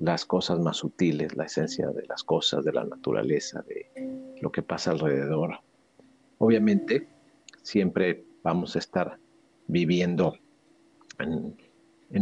las 0.00 0.24
cosas 0.24 0.58
más 0.58 0.78
sutiles, 0.78 1.36
la 1.36 1.44
esencia 1.44 1.88
de 1.88 2.06
las 2.06 2.24
cosas, 2.24 2.64
de 2.64 2.72
la 2.72 2.84
naturaleza, 2.84 3.62
de 3.62 4.34
lo 4.40 4.50
que 4.50 4.62
pasa 4.62 4.90
alrededor. 4.90 5.60
Obviamente, 6.38 7.06
siempre 7.62 8.24
vamos 8.42 8.74
a 8.76 8.78
estar 8.78 9.18
viviendo 9.66 10.36
en, 11.18 11.54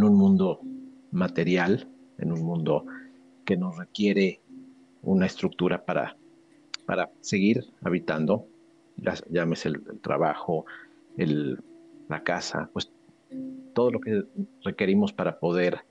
un 0.05 0.15
mundo 0.15 0.61
material, 1.13 1.89
en 2.19 2.33
un 2.33 2.43
mundo 2.43 2.85
que 3.45 3.57
nos 3.57 3.79
requiere 3.79 4.41
una 5.03 5.27
estructura 5.27 5.85
para, 5.85 6.17
para 6.85 7.11
seguir 7.21 7.65
habitando, 7.83 8.47
llámese 9.31 9.69
el, 9.69 10.01
trabajo, 10.01 10.67
el, 11.17 11.61
la 12.09 12.25
casa, 12.25 12.69
pues 12.73 12.91
todo 13.73 13.93
lo 13.93 14.01
que 14.01 14.25
requerimos 14.65 15.13
para 15.13 15.39
poder 15.39 15.85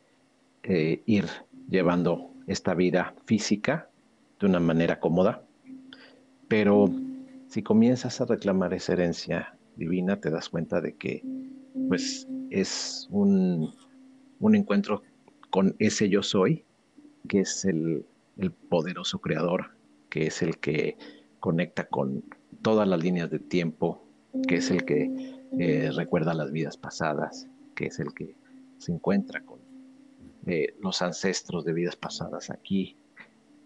eh, 0.64 1.02
ir 1.06 1.26
llevando 1.70 2.32
esta 2.48 2.74
vida 2.74 3.14
física 3.26 3.90
de 4.40 4.48
una 4.48 4.60
manera 4.60 5.00
cómoda. 5.00 5.44
Pero 6.48 6.90
si 7.48 7.64
comienzas 7.64 8.22
a 8.22 8.26
reclamar 8.26 8.74
esa 8.74 8.94
herencia 8.94 9.58
divina, 9.76 10.20
te 10.20 10.30
das 10.30 10.50
cuenta 10.50 10.82
de 10.82 10.96
que 10.96 11.24
pues 11.88 12.28
es 12.50 13.08
un, 13.12 13.74
un 14.40 14.56
encuentro 14.56 15.04
con 15.50 15.76
ese 15.80 16.10
yo 16.10 16.24
soy, 16.24 16.66
que 17.28 17.42
es 17.42 17.66
el, 17.66 18.06
poderoso 18.70 19.20
creador, 19.20 19.72
que 20.10 20.28
es 20.28 20.42
el 20.44 20.60
que 20.60 20.98
conecta 21.40 21.86
con 21.86 22.24
todas 22.62 22.88
las 22.88 23.02
líneas 23.02 23.32
de 23.32 23.40
tiempo, 23.40 24.04
que 24.48 24.58
es 24.58 24.70
el 24.70 24.86
que 24.86 25.12
eh, 25.58 25.90
recuerda 25.96 26.34
las 26.34 26.52
vidas 26.52 26.78
pasadas, 26.78 27.48
que 27.76 27.88
es 27.88 28.00
el 28.00 28.14
que 28.14 28.36
se 28.78 28.92
encuentra 28.92 29.42
con 29.44 29.57
los 30.80 31.02
ancestros 31.02 31.66
de 31.66 31.74
vidas 31.74 31.96
pasadas 31.96 32.50
aquí. 32.50 32.96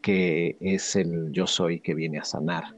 que 0.02 0.58
es 0.60 0.96
el 0.96 1.32
yo 1.32 1.46
soy 1.46 1.80
que 1.80 1.94
viene 1.94 2.18
a 2.18 2.24
sanar, 2.24 2.76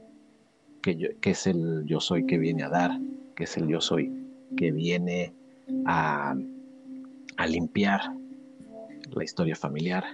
que, 0.82 1.16
que 1.20 1.30
es 1.30 1.46
el 1.46 1.84
yo 1.86 1.98
soy 2.00 2.26
que 2.26 2.36
viene 2.36 2.64
a 2.64 2.68
dar, 2.68 3.00
que 3.34 3.44
es 3.44 3.56
el 3.56 3.66
yo 3.66 3.80
soy 3.80 4.12
que 4.56 4.70
viene 4.72 5.32
a, 5.86 6.36
a 7.36 7.46
limpiar 7.46 8.00
la 9.10 9.24
historia 9.24 9.56
familiar, 9.56 10.04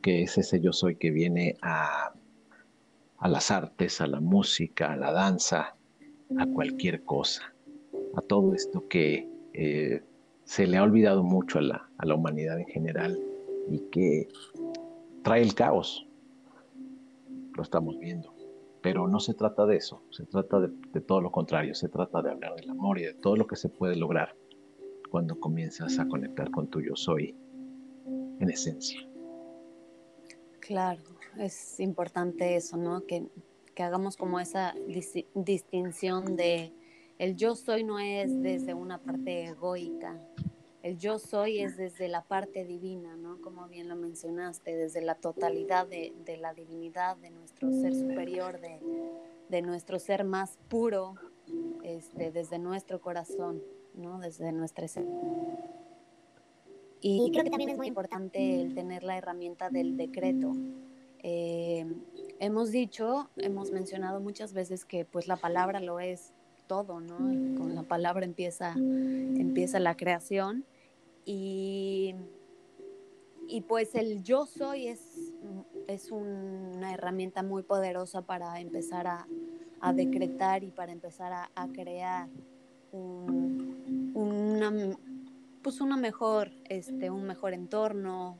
que 0.00 0.22
es 0.22 0.38
ese 0.38 0.60
yo 0.60 0.72
soy 0.72 0.94
que 0.96 1.10
viene 1.10 1.56
a, 1.60 2.12
a 3.18 3.28
las 3.28 3.50
artes, 3.50 4.00
a 4.00 4.06
la 4.06 4.20
música, 4.20 4.92
a 4.92 4.96
la 4.96 5.10
danza, 5.12 5.74
a 6.38 6.46
cualquier 6.46 7.02
cosa, 7.02 7.52
a 8.14 8.20
todo 8.20 8.54
esto 8.54 8.86
que 8.88 9.28
eh, 9.54 10.02
se 10.48 10.66
le 10.66 10.78
ha 10.78 10.82
olvidado 10.82 11.22
mucho 11.22 11.58
a 11.58 11.62
la, 11.62 11.90
a 11.98 12.06
la 12.06 12.14
humanidad 12.14 12.58
en 12.58 12.66
general 12.66 13.18
y 13.68 13.80
que 13.90 14.28
trae 15.22 15.42
el 15.42 15.54
caos. 15.54 16.08
Lo 17.54 17.62
estamos 17.62 17.98
viendo. 17.98 18.34
Pero 18.80 19.06
no 19.08 19.20
se 19.20 19.34
trata 19.34 19.66
de 19.66 19.76
eso, 19.76 20.02
se 20.10 20.24
trata 20.24 20.58
de, 20.58 20.70
de, 20.94 21.00
todo 21.02 21.20
lo 21.20 21.30
contrario, 21.30 21.74
se 21.74 21.90
trata 21.90 22.22
de 22.22 22.30
hablar 22.30 22.54
del 22.54 22.70
amor 22.70 22.98
y 22.98 23.02
de 23.02 23.12
todo 23.12 23.36
lo 23.36 23.46
que 23.46 23.56
se 23.56 23.68
puede 23.68 23.94
lograr 23.96 24.34
cuando 25.10 25.38
comienzas 25.38 25.98
a 25.98 26.08
conectar 26.08 26.50
con 26.50 26.68
tu 26.68 26.80
yo 26.80 26.96
soy 26.96 27.36
en 28.38 28.48
esencia. 28.48 29.06
Claro, 30.60 31.02
es 31.36 31.78
importante 31.78 32.56
eso, 32.56 32.78
¿no? 32.78 33.04
Que, 33.04 33.26
que 33.74 33.82
hagamos 33.82 34.16
como 34.16 34.40
esa 34.40 34.74
dis 34.86 35.12
distinción 35.34 36.36
de 36.36 36.72
el 37.18 37.34
yo 37.36 37.56
soy 37.56 37.82
no 37.82 37.98
es 37.98 38.40
desde 38.42 38.74
una 38.74 38.98
parte 38.98 39.46
egoica, 39.46 40.22
el 40.82 40.96
yo 40.98 41.18
soy 41.18 41.60
es 41.60 41.76
desde 41.76 42.08
la 42.08 42.22
parte 42.22 42.64
divina, 42.64 43.16
¿no? 43.16 43.40
Como 43.40 43.66
bien 43.68 43.88
lo 43.88 43.96
mencionaste, 43.96 44.76
desde 44.76 45.00
la 45.02 45.16
totalidad 45.16 45.86
de, 45.86 46.14
de 46.24 46.36
la 46.36 46.54
divinidad, 46.54 47.16
de 47.16 47.30
nuestro 47.30 47.70
ser 47.72 47.94
superior, 47.94 48.60
de, 48.60 48.80
de 49.48 49.62
nuestro 49.62 49.98
ser 49.98 50.24
más 50.24 50.58
puro, 50.68 51.14
este, 51.82 52.30
desde 52.30 52.58
nuestro 52.58 53.00
corazón, 53.00 53.62
¿no? 53.94 54.18
Desde 54.20 54.52
nuestra 54.52 54.84
esencia. 54.84 55.18
Y 57.00 57.30
creo 57.30 57.44
que 57.44 57.50
también 57.50 57.70
es 57.70 57.76
muy 57.76 57.86
importante 57.86 58.60
el 58.60 58.74
tener 58.74 59.02
la 59.02 59.16
herramienta 59.16 59.70
del 59.70 59.96
decreto. 59.96 60.52
Eh, 61.20 61.86
hemos 62.38 62.70
dicho, 62.70 63.30
hemos 63.36 63.70
mencionado 63.72 64.20
muchas 64.20 64.52
veces 64.52 64.84
que 64.84 65.04
pues 65.04 65.26
la 65.26 65.36
palabra 65.36 65.80
lo 65.80 66.00
es 66.00 66.32
todo, 66.68 67.00
¿no? 67.00 67.16
con 67.56 67.74
la 67.74 67.82
palabra 67.82 68.24
empieza, 68.24 68.74
empieza 68.76 69.80
la 69.80 69.96
creación 69.96 70.64
y, 71.24 72.14
y 73.48 73.62
pues 73.62 73.96
el 73.96 74.22
yo 74.22 74.46
soy 74.46 74.86
es, 74.86 75.32
es 75.88 76.12
una 76.12 76.94
herramienta 76.94 77.42
muy 77.42 77.64
poderosa 77.64 78.22
para 78.22 78.60
empezar 78.60 79.08
a, 79.08 79.26
a 79.80 79.92
decretar 79.92 80.62
y 80.62 80.70
para 80.70 80.92
empezar 80.92 81.32
a, 81.32 81.50
a 81.54 81.68
crear 81.68 82.28
un, 82.92 84.12
una, 84.14 84.96
pues 85.62 85.80
una 85.80 85.96
mejor, 85.96 86.50
este, 86.68 87.10
un 87.10 87.24
mejor 87.24 87.52
entorno 87.54 88.38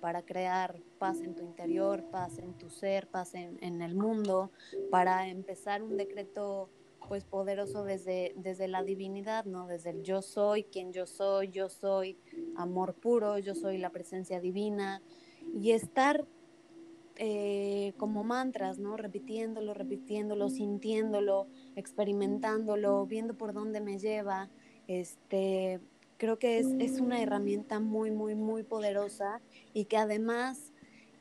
para 0.00 0.22
crear 0.22 0.76
paz 0.98 1.20
en 1.20 1.34
tu 1.34 1.42
interior, 1.42 2.04
paz 2.10 2.38
en 2.38 2.52
tu 2.54 2.70
ser, 2.70 3.08
paz 3.08 3.34
en, 3.34 3.58
en 3.62 3.82
el 3.82 3.94
mundo, 3.94 4.50
para 4.90 5.28
empezar 5.28 5.82
un 5.82 5.96
decreto 5.96 6.68
pues 7.08 7.24
poderoso 7.24 7.84
desde, 7.84 8.34
desde 8.36 8.68
la 8.68 8.82
divinidad, 8.82 9.44
¿no? 9.44 9.66
Desde 9.66 9.90
el 9.90 10.02
yo 10.02 10.22
soy, 10.22 10.64
quien 10.64 10.92
yo 10.92 11.06
soy, 11.06 11.48
yo 11.48 11.68
soy 11.68 12.18
amor 12.56 12.94
puro, 12.94 13.38
yo 13.38 13.54
soy 13.54 13.78
la 13.78 13.90
presencia 13.90 14.40
divina 14.40 15.02
y 15.54 15.72
estar 15.72 16.26
eh, 17.18 17.94
como 17.96 18.24
mantras, 18.24 18.78
¿no? 18.78 18.96
Repitiéndolo, 18.96 19.72
repitiéndolo, 19.72 20.50
sintiéndolo, 20.50 21.46
experimentándolo, 21.74 23.06
viendo 23.06 23.34
por 23.38 23.54
dónde 23.54 23.80
me 23.80 23.98
lleva, 23.98 24.50
este, 24.86 25.80
creo 26.18 26.38
que 26.38 26.58
es, 26.58 26.66
es 26.78 27.00
una 27.00 27.22
herramienta 27.22 27.80
muy, 27.80 28.10
muy, 28.10 28.34
muy 28.34 28.64
poderosa 28.64 29.40
y 29.72 29.86
que 29.86 29.96
además, 29.96 30.72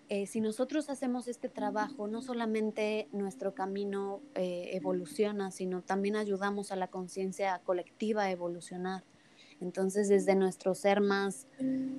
eh, 0.08 0.28
si 0.28 0.40
nosotros 0.40 0.90
hacemos 0.90 1.28
este 1.28 1.50
trabajo, 1.50 2.08
no 2.08 2.22
solamente 2.22 3.08
nuestro 3.12 3.56
camino 3.56 4.22
eh, 4.36 4.70
evoluciona, 4.74 5.50
sino 5.50 5.82
también 5.82 6.16
ayudamos 6.16 6.72
a 6.72 6.76
la 6.76 6.88
conciencia 6.88 7.60
colectiva 7.64 8.24
a 8.24 8.32
evolucionar. 8.32 9.04
Entonces, 9.62 10.08
desde 10.08 10.36
nuestro 10.36 10.76
ser 10.76 11.02
más 11.02 11.48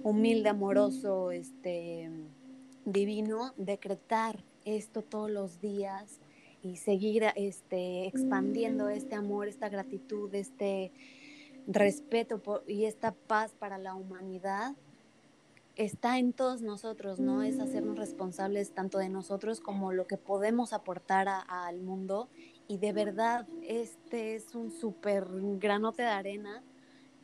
humilde, 0.05 0.51
amoroso, 0.51 1.33
este, 1.33 2.11
divino, 2.85 3.55
decretar 3.57 4.45
esto 4.65 5.03
todos 5.03 5.31
los 5.31 5.61
días 5.61 6.21
y 6.63 6.77
seguir 6.77 7.25
este, 7.35 8.07
expandiendo 8.07 8.89
este 8.89 9.15
amor, 9.17 9.49
esta 9.49 9.69
gratitud, 9.69 10.33
este, 10.35 10.93
respeto 11.67 12.41
y 12.69 12.85
esta 12.85 13.13
paz 13.13 13.53
para 13.59 13.79
la 13.79 13.95
humanidad 13.95 14.77
está 15.77 16.19
en 16.19 16.33
todos 16.33 16.63
nosotros, 16.63 17.21
¿no? 17.21 17.43
Es 17.43 17.61
hacernos 17.61 17.99
responsables 17.99 18.73
tanto 18.73 18.99
de 18.99 19.11
nosotros 19.11 19.61
como 19.61 19.93
lo 19.93 20.07
que 20.07 20.17
podemos 20.17 20.73
aportar 20.73 21.29
al 21.29 21.83
mundo. 21.83 22.29
Y 22.67 22.79
de 22.79 22.93
verdad, 22.93 23.47
este 23.63 24.35
es 24.35 24.55
un 24.55 24.73
súper 24.73 25.27
granote 25.59 26.03
de 26.03 26.09
arena 26.09 26.63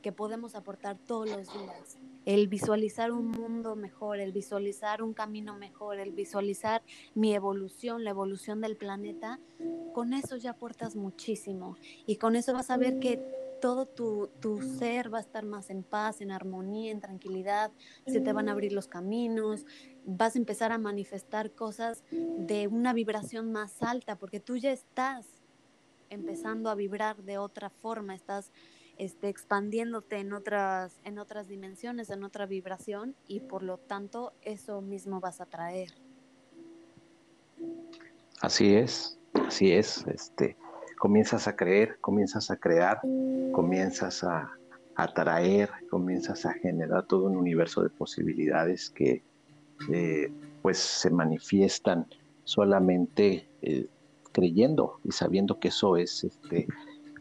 que 0.03 0.13
podemos 0.13 0.55
aportar 0.55 0.99
todos 0.99 1.29
los 1.31 1.53
días. 1.53 1.99
El 2.25 2.49
visualizar 2.49 3.11
un 3.11 3.31
mundo 3.31 3.75
mejor, 3.75 4.21
el 4.21 4.33
visualizar 4.33 5.03
un 5.03 5.15
camino 5.15 5.57
mejor, 5.57 5.99
el 5.99 6.13
visualizar 6.13 6.83
mi 7.15 7.35
evolución, 7.35 8.05
la 8.05 8.11
evolución 8.11 8.61
del 8.61 8.77
planeta, 8.77 9.41
con 9.95 10.13
eso 10.13 10.37
ya 10.37 10.51
aportas 10.51 10.95
muchísimo. 10.95 11.77
Y 12.07 12.17
con 12.17 12.37
eso 12.37 12.53
vas 12.53 12.71
a 12.71 12.77
ver 12.77 12.99
que 12.99 13.42
todo 13.63 13.87
tu, 13.87 14.27
tu, 14.41 14.61
ser 14.61 15.15
va 15.15 15.19
a 15.19 15.21
estar 15.21 15.45
más 15.45 15.71
en 15.71 15.85
paz, 15.85 16.21
en 16.21 16.33
armonía, 16.33 16.91
en 16.91 17.01
tranquilidad, 17.01 17.71
se 18.09 18.21
te 18.21 18.33
van 18.33 18.49
a 18.49 18.53
abrir 18.53 18.73
los 18.73 18.89
caminos, 18.89 19.65
vas 20.05 20.35
a 20.35 20.39
empezar 20.41 20.73
a 20.73 20.79
manifestar 20.79 21.53
cosas 21.53 22.03
de 22.11 22.67
una 22.67 22.93
vibración 22.93 23.53
más 23.53 23.81
alta, 23.85 24.17
porque 24.17 24.41
tú 24.41 24.57
ya 24.57 24.73
estás 24.73 25.29
empezando 26.11 26.71
a 26.71 26.75
vibrar 26.75 27.23
de 27.23 27.39
otra 27.39 27.71
forma, 27.71 28.17
estás 28.17 28.51
este, 28.99 29.29
expandiéndote 29.29 30.17
en 30.17 30.33
otras, 30.33 31.01
en 31.05 31.21
otras 31.21 31.47
dimensiones, 31.47 32.11
en 32.11 32.25
otra 32.25 32.47
vibración, 32.47 33.15
y 33.29 33.39
por 33.39 33.63
lo 33.63 33.79
tanto 33.79 34.33
eso 34.43 34.81
mismo 34.81 35.21
vas 35.21 35.41
a 35.41 35.47
traer. 35.47 35.91
Así 38.41 38.75
es, 38.75 39.21
así 39.35 39.71
es, 39.71 40.05
este 40.09 40.57
comienzas 41.03 41.49
a 41.49 41.57
creer, 41.57 41.99
comienzas 42.01 42.53
a 42.53 42.57
crear, 42.57 43.01
comienzas 43.51 44.23
a 44.23 44.53
atraer, 44.95 45.69
comienzas 45.91 46.47
a 46.47 46.53
generar 46.53 47.09
todo 47.09 47.25
un 47.25 47.37
universo 47.37 47.83
de 47.83 47.91
posibilidades 47.91 48.89
que 48.89 49.25
eh, 49.91 50.33
pues 50.63 50.79
se 50.79 51.11
manifiestan 51.11 52.07
solamente 52.45 53.49
eh, 53.63 53.89
creyendo 54.31 55.01
y 55.03 55.11
sabiendo 55.11 55.59
que 55.59 55.69
eso 55.69 55.97
es 55.97 56.23
este, 56.23 56.69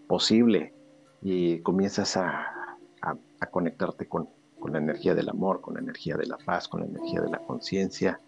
posible 0.06 0.76
y 1.24 1.58
comienzas 1.62 2.18
a, 2.18 2.78
a, 3.02 3.18
a 3.40 3.46
conectarte 3.48 4.08
con, 4.08 4.30
con 4.60 4.74
la 4.74 4.78
energía 4.78 5.16
del 5.16 5.28
amor, 5.28 5.60
con 5.60 5.74
la 5.74 5.80
energía 5.80 6.18
de 6.18 6.28
la 6.28 6.38
paz, 6.38 6.68
con 6.68 6.82
la 6.82 6.86
energía 6.86 7.20
de 7.20 7.32
la 7.32 7.40
conciencia. 7.40 8.20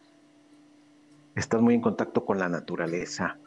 Estás 1.35 1.61
muy 1.61 1.75
en 1.75 1.81
contacto 1.81 2.25
con 2.25 2.39
la 2.39 2.49
naturaleza, 2.49 3.37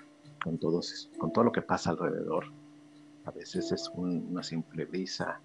con, 0.42 0.58
todos, 0.58 1.10
con 1.18 1.32
todo 1.32 1.44
lo 1.44 1.52
que 1.52 1.62
pasa 1.62 1.90
alrededor. 1.90 2.46
A 3.24 3.30
veces 3.30 3.72
es 3.72 3.90
un, 3.94 4.28
una 4.30 4.42
simple 4.42 4.84
brisa, 4.84 5.40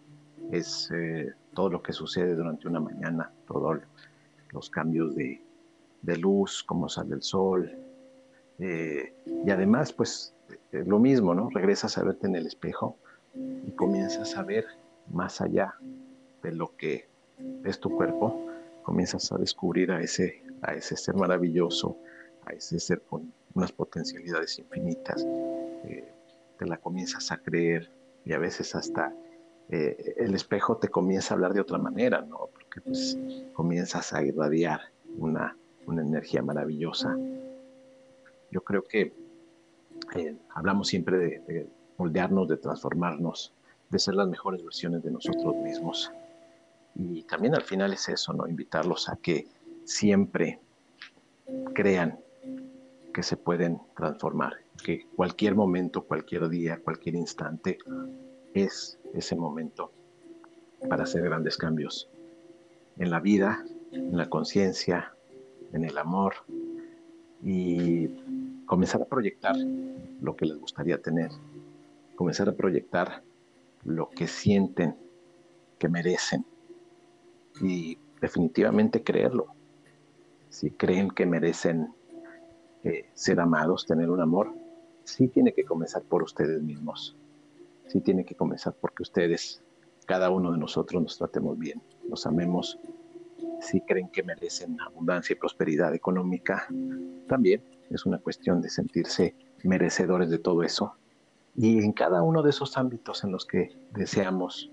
es 0.52 0.90
eh, 0.92 1.34
todo 1.54 1.70
lo 1.70 1.82
que 1.82 1.94
sucede 1.94 2.36
durante 2.36 2.68
una 2.68 2.80
mañana, 2.80 3.32
todos 3.48 3.80
los 4.52 4.70
cambios 4.70 5.16
de, 5.16 5.42
de, 6.02 6.18
luz, 6.18 6.64
cómo 6.64 6.90
sale 6.90 7.16
el 7.16 7.24
sol. 7.24 7.72
Eh, 8.60 9.14
y 9.46 9.50
además, 9.50 9.94
pues 9.94 10.36
lo 10.72 11.00
mismo, 11.00 11.34
¿no? 11.34 11.50
Regresas 11.50 11.98
a 11.98 12.04
verte 12.04 12.28
en 12.28 12.36
el 12.36 12.46
espejo 12.46 12.98
y 13.36 13.72
comienzas 13.72 14.38
a 14.38 14.44
ver 14.44 14.66
más 15.12 15.42
allá 15.42 15.76
de 16.44 16.52
lo 16.52 16.76
que 16.76 17.08
es 17.64 17.80
tu 17.80 17.90
cuerpo, 17.90 18.46
comienzas 18.84 19.32
a 19.32 19.38
descubrir 19.38 19.92
a 19.92 20.02
ese, 20.02 20.44
a 20.62 20.74
ese 20.74 20.98
ser 20.98 21.16
maravilloso, 21.16 21.98
a 22.46 22.54
ese 22.54 22.80
ser 22.80 23.02
con 23.02 23.32
unas 23.54 23.72
potencialidades 23.72 24.58
infinitas, 24.60 25.26
eh, 25.86 26.12
te 26.58 26.66
la 26.66 26.78
comienzas 26.78 27.32
a 27.32 27.38
creer 27.38 27.90
y 28.26 28.34
a 28.34 28.38
veces 28.38 28.76
hasta 28.76 29.14
eh, 29.70 30.16
el 30.18 30.36
espejo 30.36 30.78
te 30.78 30.90
comienza 30.90 31.34
a 31.34 31.36
hablar 31.36 31.54
de 31.54 31.62
otra 31.62 31.78
manera, 31.78 32.22
¿no? 32.22 32.50
Porque 32.54 32.82
pues 32.82 33.18
comienzas 33.54 34.14
a 34.14 34.24
irradiar 34.24 34.82
una, 35.18 35.58
una 35.88 36.02
energía 36.02 36.42
maravillosa. 36.42 37.18
Yo 38.52 38.64
creo 38.64 38.84
que 38.84 39.14
eh, 40.16 40.36
hablamos 40.50 40.88
siempre 40.88 41.18
de, 41.18 41.40
de 41.48 41.70
moldearnos, 41.98 42.48
de 42.48 42.58
transformarnos, 42.58 43.54
de 43.90 44.00
ser 44.00 44.16
las 44.16 44.28
mejores 44.28 44.64
versiones 44.64 45.04
de 45.04 45.12
nosotros 45.12 45.56
mismos. 45.58 46.12
Y 46.96 47.24
también 47.24 47.56
al 47.56 47.64
final 47.64 47.94
es 47.94 48.10
eso, 48.10 48.34
¿no? 48.34 48.48
Invitarlos 48.48 49.10
a 49.10 49.16
que 49.16 49.48
siempre 49.86 50.60
crean 51.74 52.20
que 53.14 53.24
se 53.24 53.38
pueden 53.38 53.80
transformar, 53.96 54.54
que 54.84 55.06
cualquier 55.16 55.56
momento, 55.56 56.04
cualquier 56.04 56.50
día, 56.50 56.80
cualquier 56.82 57.16
instante 57.16 57.78
es 58.54 59.00
ese 59.14 59.36
momento 59.36 59.92
para 60.90 61.04
hacer 61.04 61.24
grandes 61.24 61.58
cambios 61.58 62.10
en 62.98 63.12
la 63.12 63.20
vida, 63.20 63.64
en 63.92 64.18
la 64.18 64.30
conciencia, 64.30 65.14
en 65.74 65.86
el 65.86 65.98
amor 65.98 66.34
y 67.44 68.08
comenzar 68.66 69.02
a 69.02 69.06
proyectar 69.06 69.56
lo 70.22 70.36
que 70.36 70.46
les 70.46 70.58
gustaría 70.58 71.02
tener, 71.02 71.32
comenzar 72.16 72.50
a 72.50 72.56
proyectar 72.56 73.24
lo 73.84 74.10
que 74.10 74.28
sienten 74.28 74.96
que 75.80 75.90
merecen 75.90 76.46
y 77.62 77.98
definitivamente 78.22 79.04
creerlo. 79.04 79.48
Si 80.50 80.72
creen 80.72 81.10
que 81.10 81.26
merecen 81.26 81.94
ser 83.14 83.40
amados, 83.40 83.86
tener 83.86 84.10
un 84.10 84.22
amor, 84.22 84.54
sí 85.04 85.28
tiene 85.28 85.54
que 85.54 85.64
comenzar 85.64 86.04
por 86.04 86.24
ustedes 86.24 86.62
mismos. 86.62 87.16
Sí 87.88 88.02
tiene 88.02 88.24
que 88.26 88.36
comenzar 88.36 88.74
porque 88.80 89.04
ustedes, 89.04 89.64
cada 90.06 90.30
uno 90.30 90.52
de 90.52 90.58
nosotros, 90.58 91.02
nos 91.02 91.18
tratemos 91.18 91.58
bien, 91.58 91.82
nos 92.08 92.26
amemos. 92.26 92.80
Si 93.60 93.82
creen 93.82 94.10
que 94.10 94.24
merecen 94.24 94.80
abundancia 94.82 95.34
y 95.34 95.38
prosperidad 95.38 95.94
económica, 95.94 96.68
también 97.28 97.64
es 97.90 98.06
una 98.06 98.18
cuestión 98.18 98.62
de 98.62 98.70
sentirse 98.70 99.36
merecedores 99.64 100.30
de 100.30 100.40
todo 100.40 100.64
eso. 100.64 100.96
Y 101.56 101.84
en 101.84 101.92
cada 101.92 102.24
uno 102.24 102.42
de 102.42 102.52
esos 102.52 102.78
ámbitos 102.78 103.24
en 103.24 103.32
los 103.32 103.46
que 103.46 103.76
deseamos 103.92 104.72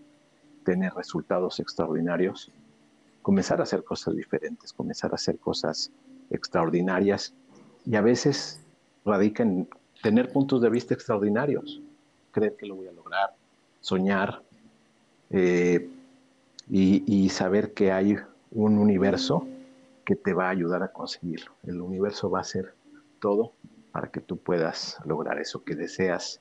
tener 0.64 0.94
resultados 0.94 1.58
extraordinarios, 1.60 2.52
comenzar 3.22 3.60
a 3.60 3.64
hacer 3.64 3.82
cosas 3.82 4.14
diferentes, 4.14 4.72
comenzar 4.72 5.10
a 5.10 5.16
hacer 5.16 5.38
cosas 5.38 5.90
extraordinarias 6.30 7.34
y 7.88 7.96
a 7.96 8.02
veces 8.02 8.60
radica 9.04 9.42
en 9.42 9.66
tener 10.02 10.30
puntos 10.30 10.60
de 10.60 10.68
vista 10.68 10.92
extraordinarios, 10.92 11.80
creer 12.32 12.54
que 12.54 12.66
lo 12.66 12.76
voy 12.76 12.86
a 12.86 12.92
lograr, 12.92 13.30
soñar 13.80 14.42
eh, 15.30 15.88
y, 16.70 17.28
saber 17.30 17.72
que 17.72 17.90
hay 17.90 18.16
un 18.50 18.78
universo 18.78 19.46
que 20.04 20.16
te 20.16 20.34
va 20.34 20.48
a 20.48 20.50
ayudar 20.50 20.82
a 20.82 20.92
conseguirlo. 20.92 21.52
El 21.66 21.80
universo 21.80 22.28
va 22.28 22.40
a 22.40 22.42
hacer 22.42 22.74
todo 23.20 23.52
para 23.90 24.10
que 24.10 24.20
tú 24.20 24.36
puedas 24.36 24.98
lograr 25.06 25.38
eso 25.40 25.64
que 25.64 25.74
deseas 25.74 26.40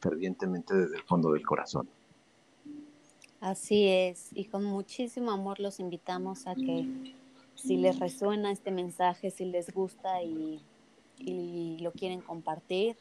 fervientemente 0.00 0.74
desde 0.74 0.96
el 0.96 1.02
fondo 1.02 1.32
del 1.32 1.44
corazón. 1.44 1.86
Así 3.40 3.86
es, 3.88 4.30
y 4.32 4.46
con 4.46 4.64
muchísimo 4.64 5.32
amor 5.32 5.60
los 5.60 5.80
invitamos 5.80 6.46
a 6.46 6.54
que 6.54 7.14
si 7.54 7.76
les 7.76 7.98
resuena 7.98 8.50
este 8.50 8.70
mensaje, 8.70 9.30
si 9.30 9.44
les 9.44 9.72
gusta 9.72 10.22
y, 10.22 10.62
lo 11.20 11.92
quieren 11.92 12.20
compartir, 12.20 12.96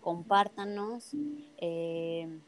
compártanos. 0.00 1.12
Eh, 1.58 2.40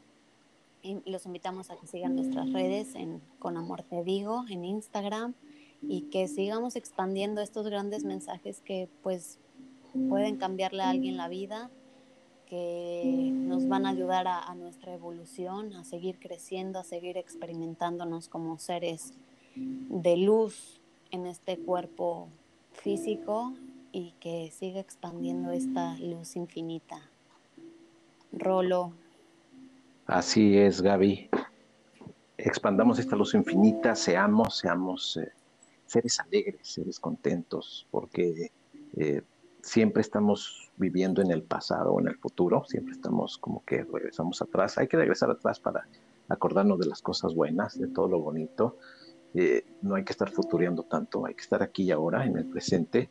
y 0.83 1.09
los 1.09 1.25
invitamos 1.25 1.71
a 1.71 1.77
que 1.77 1.87
sigan 1.87 2.15
nuestras 2.15 2.51
redes 2.51 2.93
en 2.95 3.21
Con 3.39 3.55
Amor 3.55 3.83
Te 3.83 4.03
Digo, 4.03 4.43
en 4.49 4.65
Instagram, 4.65 5.33
y 5.81 6.01
que 6.03 6.27
sigamos 6.27 6.75
expandiendo 6.75 7.41
estos 7.41 7.65
grandes 7.65 8.03
mensajes 8.03 8.59
que 8.59 8.89
pues 9.01 9.39
pueden 10.09 10.37
cambiarle 10.37 10.83
a 10.83 10.89
alguien 10.89 11.17
la 11.17 11.29
vida 11.29 11.69
que 12.47 13.31
nos 13.31 13.67
van 13.67 13.85
a 13.85 13.89
ayudar 13.89 14.27
a, 14.27 14.53
nuestra 14.55 14.93
evolución, 14.93 15.73
a 15.73 15.83
seguir 15.83 16.19
creciendo, 16.19 16.79
a 16.79 16.83
seguir 16.83 17.17
experimentándonos 17.17 18.27
como 18.27 18.59
seres 18.59 19.13
de 19.55 20.17
luz 20.17 20.81
en 21.11 21.25
este 21.25 21.57
cuerpo 21.57 22.27
físico 22.73 23.53
y 23.93 24.11
que 24.19 24.51
siga 24.51 24.81
expandiendo 24.81 25.51
esta 25.51 25.95
luz 25.99 26.35
infinita. 26.35 26.99
Rolo. 28.33 28.91
Así 30.07 30.57
es, 30.57 30.81
Gaby. 30.81 31.29
Expandamos 32.35 32.97
esta 32.97 33.15
luz 33.15 33.35
infinita, 33.35 33.95
seamos, 33.95 34.57
seamos 34.57 35.17
eh, 35.17 35.31
seres 35.85 36.19
alegres, 36.19 36.67
seres 36.67 36.99
contentos, 36.99 37.87
porque 37.91 38.51
eh, 38.97 39.21
siempre 39.61 40.01
estamos 40.01 40.71
viviendo 40.75 41.21
en 41.21 41.31
el 41.31 41.43
pasado 41.43 41.93
o 41.93 42.01
en 42.01 42.07
el 42.07 42.17
futuro, 42.17 42.65
siempre 42.65 42.93
estamos 42.93 43.37
como 43.37 43.63
que 43.63 43.83
regresamos 43.83 44.41
atrás. 44.41 44.79
Hay 44.79 44.87
que 44.87 44.97
regresar 44.97 45.29
atrás 45.29 45.59
para 45.59 45.87
acordarnos 46.29 46.79
de 46.79 46.87
las 46.87 47.03
cosas 47.03 47.35
buenas, 47.35 47.79
de 47.79 47.87
todo 47.87 48.07
lo 48.07 48.19
bonito. 48.19 48.77
Eh, 49.33 49.65
no 49.81 49.95
hay 49.95 50.03
que 50.03 50.13
estar 50.13 50.29
futureando 50.29 50.83
tanto, 50.83 51.25
hay 51.25 51.33
que 51.33 51.41
estar 51.41 51.63
aquí 51.63 51.83
y 51.83 51.91
ahora, 51.91 52.25
en 52.25 52.37
el 52.37 52.45
presente. 52.45 53.09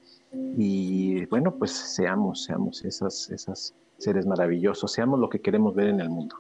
Y 0.57 1.27
bueno, 1.27 1.57
pues 1.57 1.73
seamos, 1.73 2.45
seamos 2.45 2.85
esas, 2.85 3.31
esas 3.31 3.75
seres 3.99 4.27
maravillosos, 4.27 4.93
seamos 4.93 5.19
lo 5.19 5.29
que 5.29 5.41
queremos 5.41 5.75
ver 5.75 5.89
en 5.89 6.01
el 6.01 6.11
mundo. 6.11 6.37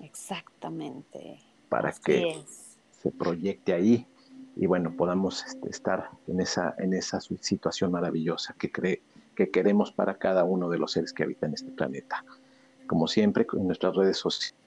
Exactamente. 0.00 1.38
Para 1.68 1.92
que 1.92 2.44
se 2.90 3.10
proyecte 3.10 3.72
ahí 3.72 4.06
y 4.56 4.66
bueno, 4.66 4.96
podamos 4.96 5.44
este, 5.44 5.68
estar 5.68 6.10
en 6.26 6.40
esa, 6.40 6.74
en 6.78 6.94
esa 6.94 7.20
situación 7.20 7.92
maravillosa 7.92 8.54
que 8.58 8.72
cree 8.72 9.02
que 9.34 9.50
queremos 9.50 9.92
para 9.92 10.16
cada 10.16 10.44
uno 10.44 10.70
de 10.70 10.78
los 10.78 10.92
seres 10.92 11.12
que 11.12 11.22
habitan 11.22 11.52
este 11.52 11.70
planeta. 11.70 12.24
Como 12.86 13.06
siempre, 13.06 13.46
en 13.52 13.66
nuestras 13.66 13.94
redes 13.94 14.16
sociales, 14.16 14.58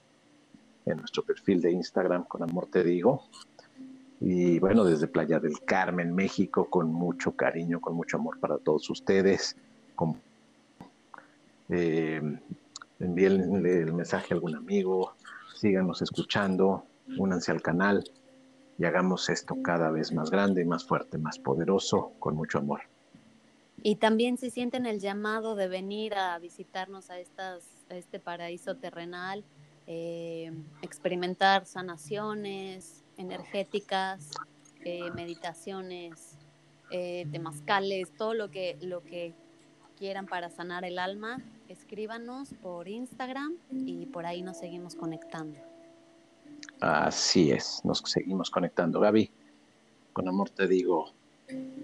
en 0.86 0.98
nuestro 0.98 1.24
perfil 1.24 1.60
de 1.62 1.72
Instagram, 1.72 2.26
con 2.26 2.44
amor 2.44 2.68
te 2.68 2.84
digo. 2.84 3.24
Y 4.22 4.60
bueno, 4.60 4.84
desde 4.84 5.08
Playa 5.08 5.40
del 5.40 5.62
Carmen, 5.62 6.14
México, 6.14 6.70
con 6.70 6.92
mucho 6.92 7.32
cariño, 7.32 7.80
con 7.80 7.96
mucho 7.96 8.18
amor 8.18 8.40
para 8.40 8.58
todos 8.58 8.90
ustedes. 8.90 9.56
Eh, 11.70 12.22
envíen 13.00 13.66
el 13.66 13.94
mensaje 13.94 14.34
a 14.34 14.36
algún 14.36 14.56
amigo, 14.56 15.14
síganos 15.56 16.02
escuchando, 16.02 16.84
únanse 17.18 17.52
al 17.52 17.62
canal 17.62 18.04
y 18.78 18.86
hagamos 18.86 19.30
esto 19.30 19.58
cada 19.62 19.92
vez 19.92 20.12
más 20.12 20.32
grande, 20.32 20.66
más 20.66 20.86
fuerte, 20.86 21.18
más 21.18 21.38
poderoso, 21.38 22.14
con 22.20 22.36
mucho 22.36 22.58
amor. 22.60 22.82
Y 23.84 23.96
también 23.96 24.38
si 24.38 24.50
sienten 24.50 24.86
el 24.86 25.00
llamado 25.00 25.56
de 25.56 25.68
venir 25.68 26.14
a 26.16 26.38
visitarnos 26.40 27.10
a, 27.10 27.20
estas, 27.20 27.64
este 27.90 28.20
paraíso 28.20 28.76
terrenal, 28.76 29.44
eh, 29.88 30.52
experimentar 30.82 31.66
sanaciones 31.66 32.99
energéticas, 33.20 34.32
eh, 34.84 35.12
meditaciones, 35.12 36.38
eh, 36.90 37.28
temazcales, 37.32 38.12
todo 38.18 38.34
lo 38.34 38.50
que, 38.50 38.78
lo 38.82 39.04
que 39.04 39.34
quieran 39.98 40.26
para 40.26 40.50
sanar 40.50 40.86
el 40.86 40.98
alma, 40.98 41.42
escríbanos 41.68 42.54
por 42.64 42.88
Instagram 42.88 43.54
y 43.72 44.06
por 44.08 44.26
ahí 44.26 44.42
nos 44.42 44.58
seguimos 44.58 44.96
conectando. 44.96 45.60
Así 46.80 47.52
es, 47.52 47.82
nos 47.84 48.00
seguimos 48.06 48.50
conectando. 48.50 49.02
Gaby, 49.02 49.30
con 50.14 50.28
amor 50.28 50.50
te 50.50 50.68
digo, 50.68 51.14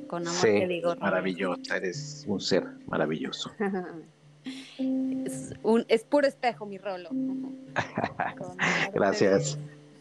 con 0.08 0.28
amor 0.28 0.42
te 0.42 0.68
digo. 0.68 0.96
Maravillosa, 0.96 1.78
eres 1.78 2.24
un 2.28 2.40
ser 2.40 2.66
maravilloso. 2.88 3.52
es, 4.78 5.54
un, 5.64 5.86
es 5.90 6.06
puro 6.06 6.28
espejo, 6.28 6.66
mi 6.66 6.78
rolo. 6.78 7.10
Gracias. 8.94 9.60